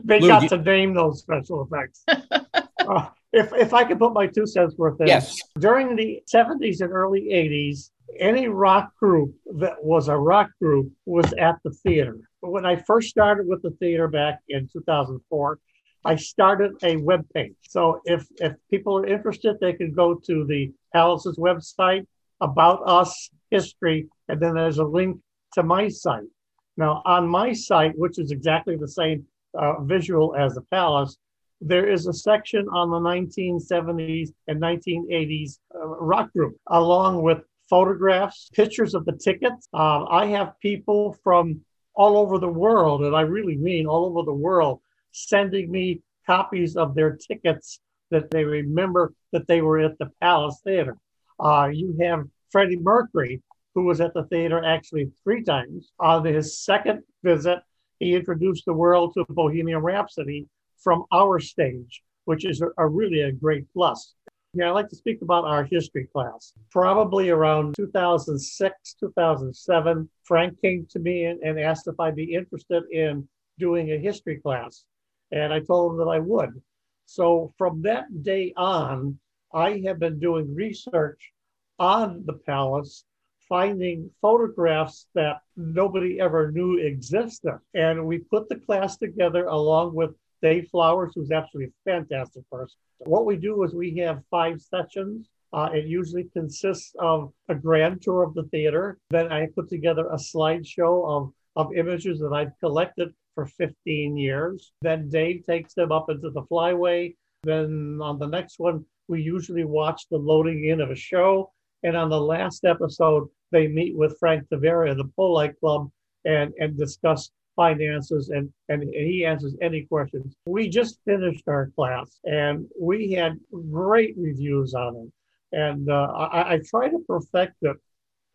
they 0.04 0.20
Lou, 0.20 0.28
got 0.28 0.44
you... 0.44 0.50
to 0.50 0.58
name 0.58 0.94
those 0.94 1.20
special 1.20 1.64
effects. 1.64 2.04
uh, 2.08 3.08
if 3.34 3.54
if 3.54 3.74
I 3.74 3.84
could 3.84 4.00
put 4.00 4.14
my 4.14 4.28
two 4.28 4.46
cents 4.46 4.76
worth 4.78 5.00
in, 5.00 5.08
yes. 5.08 5.38
During 5.60 5.96
the 5.96 6.22
70s 6.34 6.82
and 6.82 6.92
early 6.92 7.30
80s, 7.32 7.92
any 8.20 8.48
rock 8.48 8.96
group 8.98 9.34
that 9.60 9.82
was 9.84 10.10
a 10.10 10.18
rock 10.18 10.50
group 10.62 10.92
was 11.06 11.32
at 11.34 11.58
the 11.64 11.72
theater. 11.72 12.18
When 12.42 12.66
I 12.66 12.76
first 12.76 13.10
started 13.10 13.48
with 13.48 13.62
the 13.62 13.72
theater 13.72 14.08
back 14.08 14.40
in 14.50 14.68
2004, 14.72 15.60
I 16.04 16.16
started 16.16 16.74
a 16.84 16.98
web 16.98 17.26
page. 17.34 17.56
So 17.62 18.02
if 18.06 18.26
if 18.40 18.54
people 18.70 18.98
are 18.98 19.06
interested, 19.06 19.58
they 19.60 19.74
can 19.74 19.94
go 19.94 20.16
to 20.16 20.46
the 20.46 20.74
Palace's 20.94 21.38
website 21.38 22.06
about 22.42 22.82
us 22.86 23.30
history, 23.50 24.10
and 24.28 24.42
then 24.42 24.56
there's 24.56 24.80
a 24.80 24.84
link 24.84 25.20
to 25.54 25.64
my 25.64 25.88
site. 25.88 26.28
Now 26.76 27.02
on 27.06 27.28
my 27.28 27.54
site, 27.54 27.98
which 27.98 28.20
is 28.20 28.32
exactly 28.32 28.76
the 28.76 28.88
same 28.88 29.26
uh, 29.54 29.82
visual 29.82 30.36
as 30.36 30.56
the 30.56 30.62
palace, 30.62 31.18
there 31.62 31.88
is 31.88 32.08
a 32.08 32.14
section 32.14 32.68
on 32.70 32.90
the 32.90 33.00
1970s 33.00 34.30
and 34.48 34.60
1980s 34.60 35.60
uh, 35.76 35.86
rock 35.86 36.34
group, 36.34 36.58
along 36.68 37.22
with 37.22 37.44
photographs, 37.70 38.50
pictures 38.54 38.96
of 38.96 39.06
the 39.06 39.14
tickets. 39.14 39.68
Um, 39.74 40.08
I 40.10 40.26
have 40.28 40.60
people 40.60 41.18
from 41.24 41.62
all 41.94 42.18
over 42.18 42.40
the 42.40 42.48
world, 42.48 43.04
and 43.04 43.16
I 43.16 43.22
really 43.22 43.56
mean 43.56 43.86
all 43.86 44.06
over 44.06 44.26
the 44.26 44.34
world, 44.34 44.82
sending 45.12 45.72
me 45.72 46.02
copies 46.26 46.76
of 46.76 46.96
their 46.96 47.16
tickets 47.16 47.80
that 48.10 48.32
they 48.32 48.44
remember 48.44 49.14
that 49.32 49.48
they 49.48 49.62
were 49.62 49.80
at 49.80 49.98
the 50.00 50.12
Palace 50.20 50.60
Theater. 50.64 50.98
Uh, 51.40 51.70
you 51.72 51.96
have 52.02 52.28
Freddie 52.52 52.78
Mercury, 52.78 53.42
who 53.74 53.84
was 53.84 54.02
at 54.02 54.14
the 54.14 54.24
theater 54.26 54.64
actually 54.64 55.12
three 55.24 55.44
times. 55.44 55.92
On 56.00 56.26
his 56.26 56.58
second 56.58 57.04
visit, 57.24 57.60
he 58.02 58.16
introduced 58.16 58.66
the 58.66 58.74
world 58.74 59.14
to 59.14 59.24
Bohemian 59.30 59.80
Rhapsody 59.80 60.48
from 60.80 61.06
our 61.12 61.40
stage, 61.40 62.02
which 62.26 62.46
is 62.46 62.62
a, 62.62 62.70
a 62.80 62.88
really 62.88 63.22
a 63.22 63.32
great 63.32 63.66
plus. 63.74 64.16
Yeah, 64.54 64.70
I'd 64.70 64.72
like 64.72 64.90
to 64.90 64.96
speak 64.96 65.22
about 65.22 65.46
our 65.46 65.64
history 65.64 66.08
class. 66.12 66.54
Probably 66.72 67.30
around 67.30 67.76
2006, 67.76 68.96
2007, 69.00 70.10
Frank 70.24 70.60
came 70.62 70.88
to 70.90 71.00
me 71.00 71.26
and, 71.26 71.40
and 71.42 71.60
asked 71.60 71.88
if 71.88 72.00
I'd 72.00 72.16
be 72.16 72.34
interested 72.34 72.84
in 72.92 73.28
doing 73.60 73.92
a 73.92 74.00
history 74.00 74.38
class. 74.38 74.84
And 75.32 75.54
I 75.54 75.60
told 75.60 75.94
him 75.94 76.00
that 76.00 76.12
I 76.12 76.20
would. 76.20 76.60
So 77.06 77.54
from 77.58 77.84
that 77.84 78.24
day 78.24 78.52
on, 78.58 79.20
I 79.54 79.84
have 79.86 80.00
been 80.00 80.20
doing 80.20 80.56
research 80.56 81.32
on 81.78 82.24
the 82.26 82.34
palace 82.34 83.06
finding 83.52 84.10
photographs 84.22 85.08
that 85.14 85.42
nobody 85.58 86.22
ever 86.22 86.54
knew 86.54 86.78
existed. 86.78 87.60
And 87.74 88.08
we 88.08 88.20
put 88.20 88.48
the 88.48 88.56
class 88.56 88.96
together 88.96 89.48
along 89.48 89.94
with 89.94 90.12
Dave 90.42 90.70
Flowers, 90.70 91.12
who's 91.14 91.32
absolutely 91.32 91.74
a 91.74 91.92
fantastic 91.92 92.50
person. 92.50 92.78
What 93.00 93.26
we 93.26 93.36
do 93.36 93.62
is 93.64 93.74
we 93.74 93.98
have 93.98 94.24
five 94.32 94.62
sessions. 94.62 95.28
Uh, 95.52 95.70
it 95.74 95.86
usually 95.86 96.30
consists 96.32 96.94
of 96.98 97.34
a 97.50 97.56
grand 97.56 98.02
tour 98.02 98.24
of 98.24 98.34
the 98.36 98.44
theater. 98.44 98.98
Then 99.10 99.30
I 99.34 99.48
put 99.54 99.68
together 99.68 100.08
a 100.08 100.16
slideshow 100.16 101.06
of, 101.06 101.34
of 101.58 101.76
images 101.76 102.20
that 102.20 102.32
I've 102.32 102.58
collected 102.62 103.14
for 103.36 103.48
15 103.48 104.16
years. 104.16 104.72
Then 104.82 105.10
Dave 105.10 105.46
takes 105.46 105.74
them 105.74 105.92
up 105.92 106.10
into 106.10 106.30
the 106.30 106.44
flyway. 106.44 107.18
Then 107.44 108.00
on 108.02 108.18
the 108.18 108.28
next 108.28 108.60
one, 108.60 108.86
we 109.10 109.22
usually 109.22 109.66
watch 109.66 110.04
the 110.10 110.18
loading 110.18 110.70
in 110.70 110.80
of 110.80 110.90
a 110.90 110.96
show. 110.96 111.52
And 111.84 111.98
on 111.98 112.10
the 112.10 112.22
last 112.22 112.66
episode, 112.66 113.28
they 113.52 113.68
meet 113.68 113.96
with 113.96 114.18
Frank 114.20 114.48
Tavera, 114.50 114.96
the 114.96 115.10
Poli 115.16 115.50
Club, 115.60 115.90
and, 116.26 116.54
and 116.60 116.78
discuss 116.78 117.32
finances 117.56 118.30
and, 118.30 118.52
and 118.70 118.84
he 118.84 119.26
answers 119.26 119.56
any 119.62 119.84
questions. 119.84 120.34
We 120.46 120.70
just 120.70 121.00
finished 121.06 121.44
our 121.48 121.70
class 121.76 122.20
and 122.24 122.66
we 122.80 123.12
had 123.12 123.40
great 123.70 124.16
reviews 124.18 124.74
on 124.74 124.96
it. 124.96 125.12
And 125.58 125.90
uh, 125.90 126.12
I, 126.14 126.54
I 126.54 126.62
try 126.66 126.90
to 126.90 127.00
perfect 127.08 127.56
it 127.62 127.78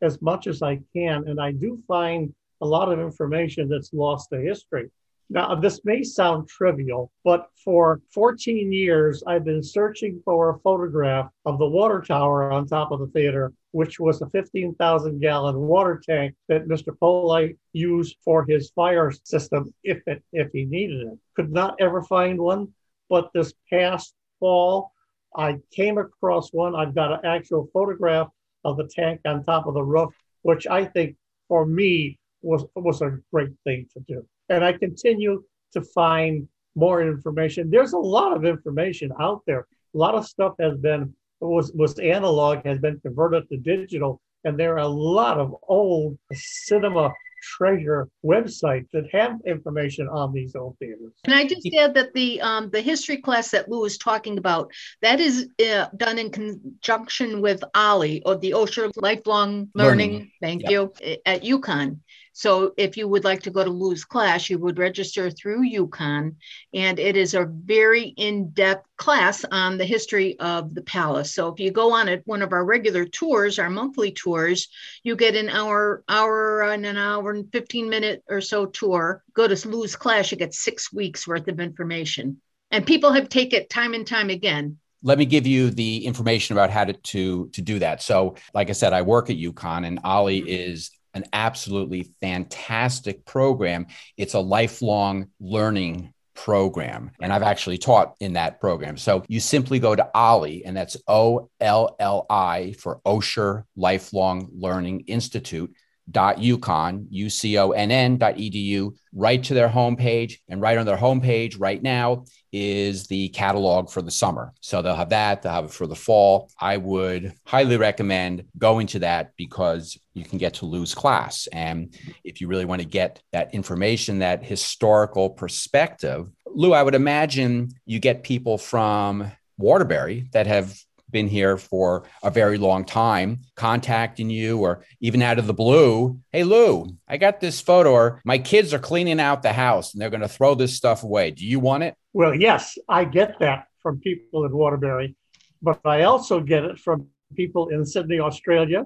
as 0.02 0.20
much 0.20 0.46
as 0.46 0.62
I 0.62 0.80
can. 0.94 1.28
And 1.28 1.40
I 1.40 1.52
do 1.52 1.82
find 1.88 2.34
a 2.60 2.66
lot 2.66 2.92
of 2.92 3.00
information 3.00 3.68
that's 3.68 3.92
lost 3.92 4.30
to 4.30 4.40
history. 4.40 4.90
Now, 5.28 5.56
this 5.56 5.84
may 5.84 6.04
sound 6.04 6.48
trivial, 6.48 7.10
but 7.24 7.48
for 7.64 8.00
14 8.12 8.72
years, 8.72 9.24
I've 9.26 9.44
been 9.44 9.62
searching 9.62 10.22
for 10.24 10.50
a 10.50 10.58
photograph 10.60 11.30
of 11.44 11.58
the 11.58 11.66
water 11.66 12.00
tower 12.00 12.52
on 12.52 12.66
top 12.66 12.92
of 12.92 13.00
the 13.00 13.08
theater, 13.08 13.52
which 13.72 13.98
was 13.98 14.22
a 14.22 14.30
15,000 14.30 15.18
gallon 15.20 15.56
water 15.56 16.00
tank 16.04 16.36
that 16.48 16.68
Mr. 16.68 16.96
Poli 16.96 17.56
used 17.72 18.16
for 18.22 18.44
his 18.44 18.70
fire 18.70 19.10
system 19.24 19.74
if, 19.82 20.00
it, 20.06 20.22
if 20.32 20.52
he 20.52 20.64
needed 20.64 21.08
it. 21.08 21.18
Could 21.34 21.50
not 21.50 21.74
ever 21.80 22.02
find 22.02 22.38
one, 22.38 22.72
but 23.08 23.32
this 23.34 23.52
past 23.68 24.14
fall, 24.38 24.92
I 25.36 25.56
came 25.72 25.98
across 25.98 26.52
one. 26.52 26.76
I've 26.76 26.94
got 26.94 27.12
an 27.12 27.20
actual 27.24 27.68
photograph 27.72 28.28
of 28.64 28.76
the 28.76 28.86
tank 28.86 29.22
on 29.24 29.42
top 29.42 29.66
of 29.66 29.74
the 29.74 29.82
roof, 29.82 30.14
which 30.42 30.68
I 30.68 30.84
think 30.84 31.16
for 31.48 31.66
me 31.66 32.20
was, 32.42 32.64
was 32.76 33.02
a 33.02 33.18
great 33.32 33.52
thing 33.64 33.88
to 33.94 34.00
do. 34.06 34.24
And 34.48 34.64
I 34.64 34.72
continue 34.72 35.42
to 35.72 35.82
find 35.82 36.48
more 36.74 37.02
information. 37.02 37.70
There's 37.70 37.94
a 37.94 37.98
lot 37.98 38.36
of 38.36 38.44
information 38.44 39.12
out 39.20 39.42
there. 39.46 39.66
A 39.94 39.98
lot 39.98 40.14
of 40.14 40.26
stuff 40.26 40.54
has 40.60 40.76
been 40.78 41.14
was 41.40 41.72
was 41.72 41.98
analog 41.98 42.64
has 42.64 42.78
been 42.78 42.98
converted 43.00 43.48
to 43.48 43.56
digital, 43.56 44.20
and 44.44 44.58
there 44.58 44.74
are 44.74 44.78
a 44.78 44.88
lot 44.88 45.38
of 45.38 45.54
old 45.68 46.18
cinema 46.32 47.12
treasure 47.42 48.08
websites 48.24 48.88
that 48.92 49.04
have 49.12 49.38
information 49.46 50.08
on 50.08 50.32
these 50.32 50.56
old 50.56 50.76
theaters. 50.78 51.12
And 51.24 51.34
I 51.34 51.46
just 51.46 51.68
add 51.78 51.94
that 51.94 52.12
the 52.14 52.40
um, 52.40 52.70
the 52.70 52.80
history 52.80 53.18
class 53.18 53.50
that 53.50 53.68
Lou 53.68 53.80
was 53.80 53.98
talking 53.98 54.38
about 54.38 54.72
that 55.02 55.20
is 55.20 55.48
uh, 55.64 55.86
done 55.96 56.18
in 56.18 56.30
conjunction 56.30 57.40
with 57.40 57.62
OLLI 57.74 58.22
or 58.26 58.36
the 58.36 58.52
Osher 58.52 58.90
Lifelong 58.96 59.68
Learning. 59.74 60.12
Learning. 60.12 60.30
Thank 60.40 60.62
yep. 60.62 60.70
you 60.70 61.18
at 61.24 61.42
UConn. 61.42 61.98
So 62.36 62.74
if 62.76 62.98
you 62.98 63.08
would 63.08 63.24
like 63.24 63.44
to 63.44 63.50
go 63.50 63.64
to 63.64 63.70
Lou's 63.70 64.04
class, 64.04 64.50
you 64.50 64.58
would 64.58 64.78
register 64.78 65.30
through 65.30 65.70
UConn, 65.70 66.34
and 66.74 66.98
it 66.98 67.16
is 67.16 67.32
a 67.32 67.46
very 67.46 68.08
in-depth 68.08 68.86
class 68.98 69.42
on 69.50 69.78
the 69.78 69.86
history 69.86 70.38
of 70.38 70.74
the 70.74 70.82
palace. 70.82 71.32
So 71.32 71.48
if 71.48 71.58
you 71.58 71.70
go 71.70 71.94
on 71.94 72.10
it, 72.10 72.20
one 72.26 72.42
of 72.42 72.52
our 72.52 72.62
regular 72.62 73.06
tours, 73.06 73.58
our 73.58 73.70
monthly 73.70 74.12
tours, 74.12 74.68
you 75.02 75.16
get 75.16 75.34
an 75.34 75.48
hour, 75.48 76.04
hour 76.10 76.62
and 76.64 76.84
an 76.84 76.98
hour 76.98 77.30
and 77.30 77.50
15 77.50 77.88
minute 77.88 78.22
or 78.28 78.42
so 78.42 78.66
tour. 78.66 79.24
Go 79.32 79.48
to 79.48 79.68
Lou's 79.68 79.96
class, 79.96 80.30
you 80.30 80.36
get 80.36 80.52
six 80.52 80.92
weeks 80.92 81.26
worth 81.26 81.48
of 81.48 81.58
information. 81.58 82.42
And 82.70 82.86
people 82.86 83.12
have 83.12 83.30
taken 83.30 83.62
it 83.62 83.70
time 83.70 83.94
and 83.94 84.06
time 84.06 84.28
again 84.28 84.76
let 85.02 85.18
me 85.18 85.24
give 85.24 85.46
you 85.46 85.70
the 85.70 86.04
information 86.04 86.54
about 86.54 86.70
how 86.70 86.84
to, 86.84 86.92
to 86.92 87.48
to 87.50 87.62
do 87.62 87.78
that. 87.78 88.02
So, 88.02 88.34
like 88.54 88.70
I 88.70 88.72
said, 88.72 88.92
I 88.92 89.02
work 89.02 89.30
at 89.30 89.36
UConn, 89.36 89.86
and 89.86 90.00
OLLI 90.02 90.40
mm-hmm. 90.40 90.48
is 90.48 90.90
an 91.16 91.24
absolutely 91.32 92.12
fantastic 92.20 93.24
program. 93.24 93.86
It's 94.16 94.34
a 94.34 94.40
lifelong 94.40 95.28
learning 95.40 96.12
program. 96.34 97.10
And 97.20 97.32
I've 97.32 97.42
actually 97.42 97.78
taught 97.78 98.14
in 98.20 98.34
that 98.34 98.60
program. 98.60 98.98
So 98.98 99.24
you 99.26 99.40
simply 99.40 99.78
go 99.78 99.96
to 99.96 100.08
OLLI, 100.14 100.62
and 100.66 100.76
that's 100.76 100.96
O 101.08 101.48
L 101.60 101.96
L 101.98 102.26
I 102.28 102.74
for 102.78 103.00
Osher 103.06 103.64
Lifelong 103.74 104.50
Learning 104.52 105.00
Institute 105.06 105.74
dot 106.10 106.38
uconn 106.38 107.06
u-c-o-n-n 107.10 108.16
dot 108.16 108.36
edu 108.36 108.94
right 109.12 109.42
to 109.42 109.54
their 109.54 109.68
homepage. 109.68 110.34
And 110.48 110.60
right 110.60 110.78
on 110.78 110.86
their 110.86 110.96
homepage 110.96 111.56
right 111.58 111.82
now 111.82 112.24
is 112.52 113.06
the 113.06 113.28
catalog 113.30 113.90
for 113.90 114.02
the 114.02 114.10
summer. 114.10 114.52
So 114.60 114.82
they'll 114.82 114.94
have 114.94 115.10
that 115.10 115.42
they'll 115.42 115.52
have 115.52 115.64
it 115.64 115.70
for 115.72 115.86
the 115.86 115.96
fall. 115.96 116.50
I 116.60 116.76
would 116.76 117.34
highly 117.44 117.76
recommend 117.76 118.44
going 118.58 118.86
to 118.88 119.00
that 119.00 119.32
because 119.36 119.98
you 120.14 120.24
can 120.24 120.38
get 120.38 120.54
to 120.54 120.66
Lou's 120.66 120.94
class. 120.94 121.48
And 121.52 121.94
if 122.24 122.40
you 122.40 122.48
really 122.48 122.64
want 122.64 122.82
to 122.82 122.88
get 122.88 123.20
that 123.32 123.54
information 123.54 124.20
that 124.20 124.44
historical 124.44 125.30
perspective 125.30 126.30
lou 126.56 126.72
i 126.72 126.82
would 126.82 126.94
imagine 126.94 127.68
you 127.84 127.98
get 127.98 128.22
people 128.22 128.56
from 128.56 129.30
waterbury 129.58 130.28
that 130.32 130.46
have 130.46 130.78
been 131.16 131.26
here 131.28 131.56
for 131.56 132.04
a 132.22 132.30
very 132.30 132.58
long 132.58 132.84
time 132.84 133.38
contacting 133.54 134.28
you 134.28 134.58
or 134.58 134.84
even 135.00 135.22
out 135.22 135.38
of 135.38 135.46
the 135.46 135.54
blue 135.54 136.20
hey 136.30 136.44
lou 136.44 136.86
i 137.08 137.16
got 137.16 137.40
this 137.40 137.58
photo 137.58 137.90
or 137.90 138.20
my 138.22 138.36
kids 138.36 138.74
are 138.74 138.78
cleaning 138.78 139.18
out 139.18 139.40
the 139.40 139.50
house 139.50 139.94
and 139.94 140.02
they're 140.02 140.10
going 140.10 140.20
to 140.20 140.28
throw 140.28 140.54
this 140.54 140.76
stuff 140.76 141.04
away. 141.04 141.30
Do 141.30 141.46
you 141.46 141.58
want 141.58 141.84
it? 141.84 141.94
Well 142.12 142.34
yes 142.34 142.76
i 142.86 143.06
get 143.06 143.38
that 143.40 143.68
from 143.82 143.98
people 144.00 144.44
in 144.44 144.52
waterbury 144.54 145.16
but 145.62 145.80
i 145.86 146.02
also 146.02 146.38
get 146.40 146.64
it 146.64 146.78
from 146.78 147.06
people 147.34 147.68
in 147.70 147.86
sydney 147.86 148.20
australia 148.20 148.84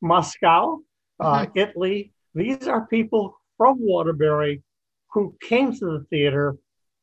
moscow 0.00 0.78
uh, 1.20 1.46
mm-hmm. 1.46 1.58
italy. 1.58 2.12
These 2.34 2.66
are 2.66 2.86
people 2.86 3.38
from 3.56 3.76
waterbury 3.78 4.62
who 5.12 5.36
came 5.40 5.72
to 5.72 5.84
the 5.84 6.04
theater 6.10 6.56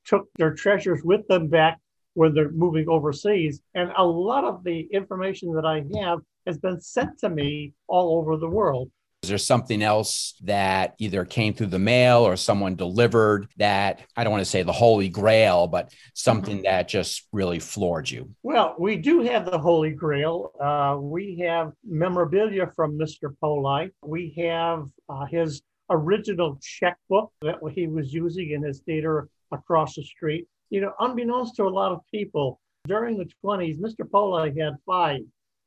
took 0.05 0.27
their 0.35 0.53
treasures 0.53 1.01
with 1.01 1.25
them 1.29 1.47
back 1.47 1.79
when 2.15 2.33
they're 2.33 2.51
moving 2.51 2.89
overseas. 2.89 3.61
And 3.75 3.91
a 3.95 4.03
lot 4.03 4.43
of 4.43 4.63
the 4.63 4.87
information 4.91 5.53
that 5.53 5.65
I 5.65 5.83
have 5.99 6.19
has 6.47 6.57
been 6.57 6.81
sent 6.81 7.19
to 7.19 7.29
me 7.29 7.73
all 7.87 8.17
over 8.17 8.37
the 8.37 8.49
world. 8.49 8.89
Is 9.23 9.29
there 9.29 9.37
something 9.39 9.81
else 9.81 10.35
that 10.43 10.93
either 10.99 11.25
came 11.25 11.55
through 11.55 11.67
the 11.67 11.79
mail 11.79 12.19
or 12.19 12.35
someone 12.35 12.75
delivered 12.75 13.47
that 13.57 14.01
I 14.15 14.23
don't 14.23 14.31
want 14.31 14.41
to 14.41 14.49
say 14.49 14.61
the 14.61 14.71
holy 14.71 15.09
grail, 15.09 15.65
but 15.65 15.91
something 16.13 16.57
mm-hmm. 16.57 16.65
that 16.65 16.87
just 16.87 17.27
really 17.31 17.57
floored 17.59 18.09
you? 18.09 18.29
Well, 18.43 18.75
we 18.77 18.97
do 18.97 19.21
have 19.21 19.49
the 19.49 19.57
holy 19.57 19.93
grail. 19.93 20.51
Uh, 20.61 20.97
we 21.01 21.39
have 21.39 21.71
memorabilia 21.83 22.71
from 22.75 22.99
Mr. 22.99 23.35
Poli. 23.41 23.89
We 24.03 24.35
have 24.37 24.85
uh, 25.09 25.25
his 25.25 25.63
original 25.89 26.59
checkbook 26.61 27.31
that 27.41 27.55
he 27.73 27.87
was 27.87 28.13
using 28.13 28.51
in 28.51 28.61
his 28.61 28.81
theater 28.81 29.27
across 29.51 29.95
the 29.95 30.03
street 30.03 30.47
you 30.69 30.81
know, 30.81 30.93
unbeknownst 30.99 31.55
to 31.55 31.63
a 31.63 31.69
lot 31.69 31.91
of 31.91 32.01
people, 32.11 32.59
during 32.87 33.17
the 33.17 33.29
20s, 33.43 33.79
Mr. 33.79 34.09
Poli 34.09 34.53
had 34.59 34.75
five, 34.85 35.21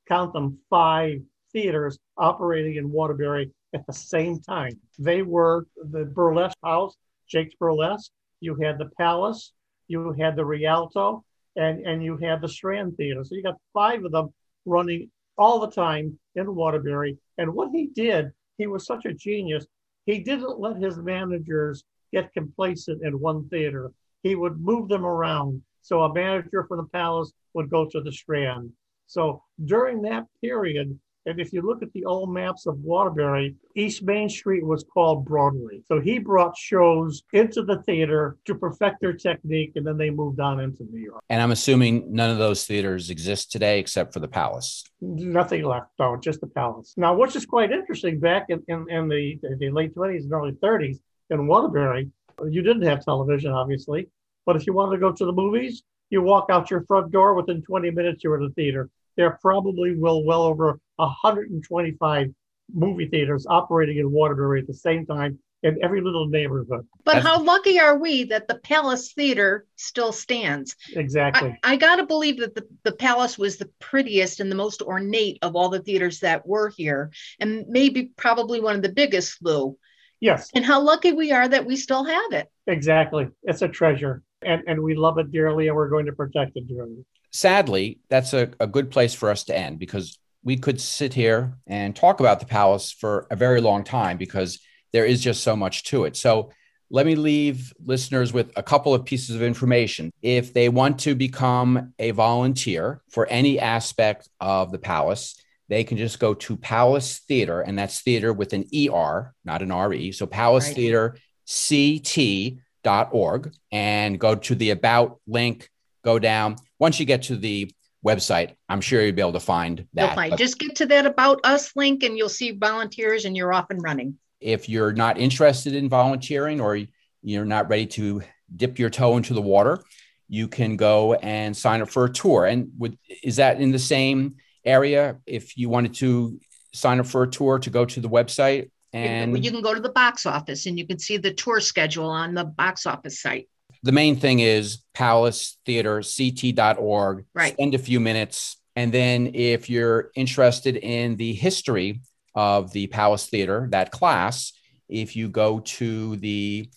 count 0.08 0.32
them, 0.32 0.58
five 0.70 1.20
theaters 1.52 1.98
operating 2.16 2.76
in 2.76 2.90
Waterbury 2.90 3.50
at 3.74 3.86
the 3.86 3.92
same 3.92 4.40
time. 4.40 4.78
They 4.98 5.22
were 5.22 5.66
the 5.76 6.04
Burlesque 6.04 6.58
House, 6.62 6.94
Jake's 7.28 7.54
Burlesque, 7.58 8.10
you 8.40 8.54
had 8.54 8.78
the 8.78 8.90
Palace, 8.96 9.52
you 9.88 10.12
had 10.12 10.36
the 10.36 10.44
Rialto, 10.44 11.24
and, 11.56 11.84
and 11.84 12.02
you 12.02 12.16
had 12.16 12.40
the 12.40 12.48
Strand 12.48 12.96
Theater. 12.96 13.24
So 13.24 13.34
you 13.34 13.42
got 13.42 13.56
five 13.74 14.04
of 14.04 14.12
them 14.12 14.32
running 14.64 15.10
all 15.36 15.60
the 15.60 15.70
time 15.70 16.18
in 16.34 16.54
Waterbury. 16.54 17.18
And 17.36 17.52
what 17.54 17.70
he 17.72 17.88
did, 17.88 18.30
he 18.58 18.66
was 18.66 18.86
such 18.86 19.04
a 19.06 19.14
genius, 19.14 19.66
he 20.06 20.20
didn't 20.20 20.58
let 20.60 20.76
his 20.76 20.98
managers 20.98 21.84
get 22.12 22.32
complacent 22.32 23.02
in 23.04 23.20
one 23.20 23.48
theater 23.48 23.90
he 24.22 24.34
would 24.34 24.60
move 24.60 24.88
them 24.88 25.04
around. 25.04 25.62
So 25.82 26.02
a 26.02 26.12
manager 26.12 26.64
from 26.64 26.78
the 26.78 26.84
palace 26.84 27.32
would 27.54 27.70
go 27.70 27.86
to 27.86 28.00
the 28.00 28.12
Strand. 28.12 28.72
So 29.06 29.42
during 29.64 30.02
that 30.02 30.26
period, 30.42 30.98
and 31.28 31.40
if 31.40 31.52
you 31.52 31.60
look 31.60 31.82
at 31.82 31.92
the 31.92 32.06
old 32.06 32.32
maps 32.32 32.66
of 32.66 32.78
Waterbury, 32.78 33.54
East 33.74 34.02
Main 34.02 34.30
Street 34.30 34.64
was 34.64 34.82
called 34.84 35.26
Broadway. 35.26 35.80
So 35.86 36.00
he 36.00 36.18
brought 36.18 36.56
shows 36.56 37.22
into 37.34 37.62
the 37.62 37.82
theater 37.82 38.38
to 38.46 38.54
perfect 38.54 39.02
their 39.02 39.12
technique, 39.12 39.72
and 39.76 39.86
then 39.86 39.98
they 39.98 40.08
moved 40.08 40.40
on 40.40 40.58
into 40.58 40.84
New 40.84 41.00
York. 41.00 41.22
And 41.28 41.42
I'm 41.42 41.50
assuming 41.50 42.14
none 42.14 42.30
of 42.30 42.38
those 42.38 42.64
theaters 42.64 43.10
exist 43.10 43.52
today 43.52 43.78
except 43.78 44.14
for 44.14 44.20
the 44.20 44.28
Palace. 44.28 44.84
Nothing 45.02 45.64
left, 45.64 45.90
no, 45.98 46.16
just 46.16 46.40
the 46.40 46.46
Palace. 46.46 46.94
Now, 46.96 47.14
which 47.14 47.36
is 47.36 47.44
quite 47.44 47.72
interesting, 47.72 48.20
back 48.20 48.46
in, 48.48 48.62
in, 48.68 48.86
in 48.88 49.08
the, 49.08 49.38
the 49.58 49.70
late 49.70 49.94
20s 49.94 50.22
and 50.22 50.32
early 50.32 50.52
30s 50.52 50.98
in 51.28 51.46
Waterbury, 51.46 52.10
you 52.48 52.62
didn't 52.62 52.82
have 52.82 53.04
television, 53.04 53.52
obviously, 53.52 54.08
but 54.46 54.56
if 54.56 54.66
you 54.66 54.72
wanted 54.72 54.96
to 54.96 55.00
go 55.00 55.12
to 55.12 55.24
the 55.24 55.32
movies, 55.32 55.82
you 56.10 56.22
walk 56.22 56.46
out 56.50 56.70
your 56.70 56.84
front 56.84 57.12
door 57.12 57.34
within 57.34 57.62
20 57.62 57.90
minutes, 57.90 58.24
you're 58.24 58.36
in 58.36 58.44
the 58.44 58.54
theater. 58.54 58.88
There 59.16 59.38
probably 59.42 59.96
will 59.96 60.24
well 60.24 60.42
over 60.42 60.80
125 60.96 62.34
movie 62.72 63.08
theaters 63.08 63.46
operating 63.48 63.98
in 63.98 64.10
Waterbury 64.10 64.60
at 64.60 64.66
the 64.66 64.74
same 64.74 65.06
time 65.06 65.38
in 65.62 65.76
every 65.82 66.00
little 66.00 66.28
neighborhood. 66.28 66.86
But 67.04 67.14
That's, 67.14 67.26
how 67.26 67.42
lucky 67.42 67.80
are 67.80 67.98
we 67.98 68.24
that 68.24 68.46
the 68.46 68.58
Palace 68.58 69.12
Theater 69.12 69.66
still 69.76 70.12
stands? 70.12 70.76
Exactly. 70.94 71.58
I, 71.64 71.72
I 71.72 71.76
got 71.76 71.96
to 71.96 72.06
believe 72.06 72.38
that 72.38 72.54
the, 72.54 72.66
the 72.84 72.92
Palace 72.92 73.36
was 73.36 73.56
the 73.56 73.70
prettiest 73.80 74.40
and 74.40 74.50
the 74.50 74.56
most 74.56 74.82
ornate 74.82 75.38
of 75.42 75.56
all 75.56 75.68
the 75.68 75.82
theaters 75.82 76.20
that 76.20 76.46
were 76.46 76.68
here, 76.68 77.10
and 77.40 77.66
maybe 77.68 78.12
probably 78.16 78.60
one 78.60 78.76
of 78.76 78.82
the 78.82 78.88
biggest, 78.92 79.38
Lou. 79.42 79.76
Yes. 80.20 80.50
And 80.54 80.64
how 80.64 80.80
lucky 80.80 81.12
we 81.12 81.32
are 81.32 81.48
that 81.48 81.64
we 81.64 81.76
still 81.76 82.04
have 82.04 82.32
it. 82.32 82.50
Exactly. 82.66 83.28
It's 83.42 83.62
a 83.62 83.68
treasure. 83.68 84.22
And, 84.42 84.62
and 84.66 84.82
we 84.82 84.94
love 84.94 85.18
it 85.18 85.32
dearly 85.32 85.68
and 85.68 85.76
we're 85.76 85.88
going 85.88 86.06
to 86.06 86.12
protect 86.12 86.52
it 86.56 86.68
dearly. 86.68 87.04
Sadly, 87.30 88.00
that's 88.08 88.32
a, 88.32 88.50
a 88.60 88.66
good 88.66 88.90
place 88.90 89.14
for 89.14 89.30
us 89.30 89.44
to 89.44 89.56
end 89.56 89.78
because 89.78 90.18
we 90.44 90.56
could 90.56 90.80
sit 90.80 91.14
here 91.14 91.54
and 91.66 91.94
talk 91.94 92.20
about 92.20 92.40
the 92.40 92.46
palace 92.46 92.92
for 92.92 93.26
a 93.30 93.36
very 93.36 93.60
long 93.60 93.84
time 93.84 94.16
because 94.16 94.60
there 94.92 95.04
is 95.04 95.20
just 95.20 95.42
so 95.42 95.54
much 95.54 95.84
to 95.84 96.04
it. 96.04 96.16
So 96.16 96.50
let 96.90 97.04
me 97.04 97.16
leave 97.16 97.72
listeners 97.84 98.32
with 98.32 98.50
a 98.56 98.62
couple 98.62 98.94
of 98.94 99.04
pieces 99.04 99.36
of 99.36 99.42
information. 99.42 100.10
If 100.22 100.54
they 100.54 100.68
want 100.68 101.00
to 101.00 101.14
become 101.14 101.92
a 101.98 102.12
volunteer 102.12 103.02
for 103.10 103.26
any 103.26 103.58
aspect 103.58 104.28
of 104.40 104.72
the 104.72 104.78
palace, 104.78 105.36
they 105.68 105.84
can 105.84 105.98
just 105.98 106.18
go 106.18 106.34
to 106.34 106.56
Palace 106.56 107.18
Theater, 107.28 107.60
and 107.60 107.78
that's 107.78 108.00
theater 108.00 108.32
with 108.32 108.52
an 108.52 108.64
ER, 108.74 109.34
not 109.44 109.62
an 109.62 109.72
RE. 109.72 110.12
So 110.12 110.26
Palace 110.26 110.68
right. 110.68 110.76
Theater 110.76 111.16
CT 111.46 112.58
ct.org 112.88 113.52
and 113.72 114.18
go 114.18 114.34
to 114.34 114.54
the 114.54 114.70
About 114.70 115.20
link, 115.26 115.68
go 116.04 116.18
down. 116.18 116.56
Once 116.78 117.00
you 117.00 117.06
get 117.06 117.22
to 117.24 117.36
the 117.36 117.70
website, 118.06 118.54
I'm 118.68 118.80
sure 118.80 119.02
you'll 119.02 119.14
be 119.14 119.20
able 119.20 119.32
to 119.32 119.40
find 119.40 119.86
that. 119.94 120.14
Find. 120.14 120.30
But 120.30 120.38
Just 120.38 120.58
get 120.58 120.76
to 120.76 120.86
that 120.86 121.06
About 121.06 121.40
Us 121.44 121.74
link 121.74 122.02
and 122.02 122.16
you'll 122.16 122.28
see 122.28 122.52
volunteers 122.52 123.24
and 123.24 123.36
you're 123.36 123.52
off 123.52 123.70
and 123.70 123.82
running. 123.82 124.18
if 124.40 124.68
you're 124.68 124.92
not 124.92 125.18
interested 125.18 125.74
in 125.74 125.88
volunteering 125.88 126.60
or 126.60 126.78
you're 127.22 127.44
not 127.44 127.68
ready 127.68 127.86
to 127.86 128.22
dip 128.54 128.78
your 128.78 128.90
toe 128.90 129.16
into 129.16 129.34
the 129.34 129.42
water, 129.42 129.82
you 130.28 130.48
can 130.48 130.76
go 130.76 131.14
and 131.14 131.56
sign 131.56 131.82
up 131.82 131.90
for 131.90 132.04
a 132.04 132.12
tour. 132.12 132.46
And 132.46 132.70
would 132.78 132.98
is 133.22 133.36
that 133.36 133.60
in 133.60 133.72
the 133.72 133.78
same 133.78 134.36
area? 134.64 135.18
If 135.26 135.56
you 135.56 135.68
wanted 135.68 135.94
to 135.94 136.38
sign 136.74 137.00
up 137.00 137.06
for 137.06 137.22
a 137.22 137.30
tour, 137.30 137.58
to 137.58 137.70
go 137.70 137.84
to 137.84 138.00
the 138.00 138.08
website 138.08 138.70
and 138.92 139.44
you 139.44 139.50
can 139.50 139.60
go 139.60 139.74
to 139.74 139.80
the 139.80 139.90
box 139.90 140.24
office 140.24 140.66
and 140.66 140.78
you 140.78 140.86
can 140.86 140.98
see 140.98 141.18
the 141.18 141.32
tour 141.32 141.60
schedule 141.60 142.08
on 142.08 142.34
the 142.34 142.44
box 142.44 142.86
office 142.86 143.20
site. 143.20 143.48
the 143.82 143.92
main 143.92 144.16
thing 144.16 144.40
is 144.40 144.82
Palace 144.94 145.58
Theater, 145.66 146.02
ct.org. 146.02 147.24
Right. 147.34 147.52
Spend 147.52 147.74
a 147.74 147.78
few 147.78 148.00
minutes. 148.00 148.56
And 148.76 148.92
then 148.92 149.32
if 149.34 149.68
you're 149.68 150.10
interested 150.14 150.76
in 150.76 151.16
the 151.16 151.34
history 151.34 152.00
of 152.34 152.72
the 152.72 152.86
Palace 152.86 153.26
Theater, 153.26 153.68
that 153.72 153.90
class, 153.90 154.52
if 154.88 155.16
you 155.16 155.28
go 155.28 155.60
to 155.60 156.16
the 156.16 156.70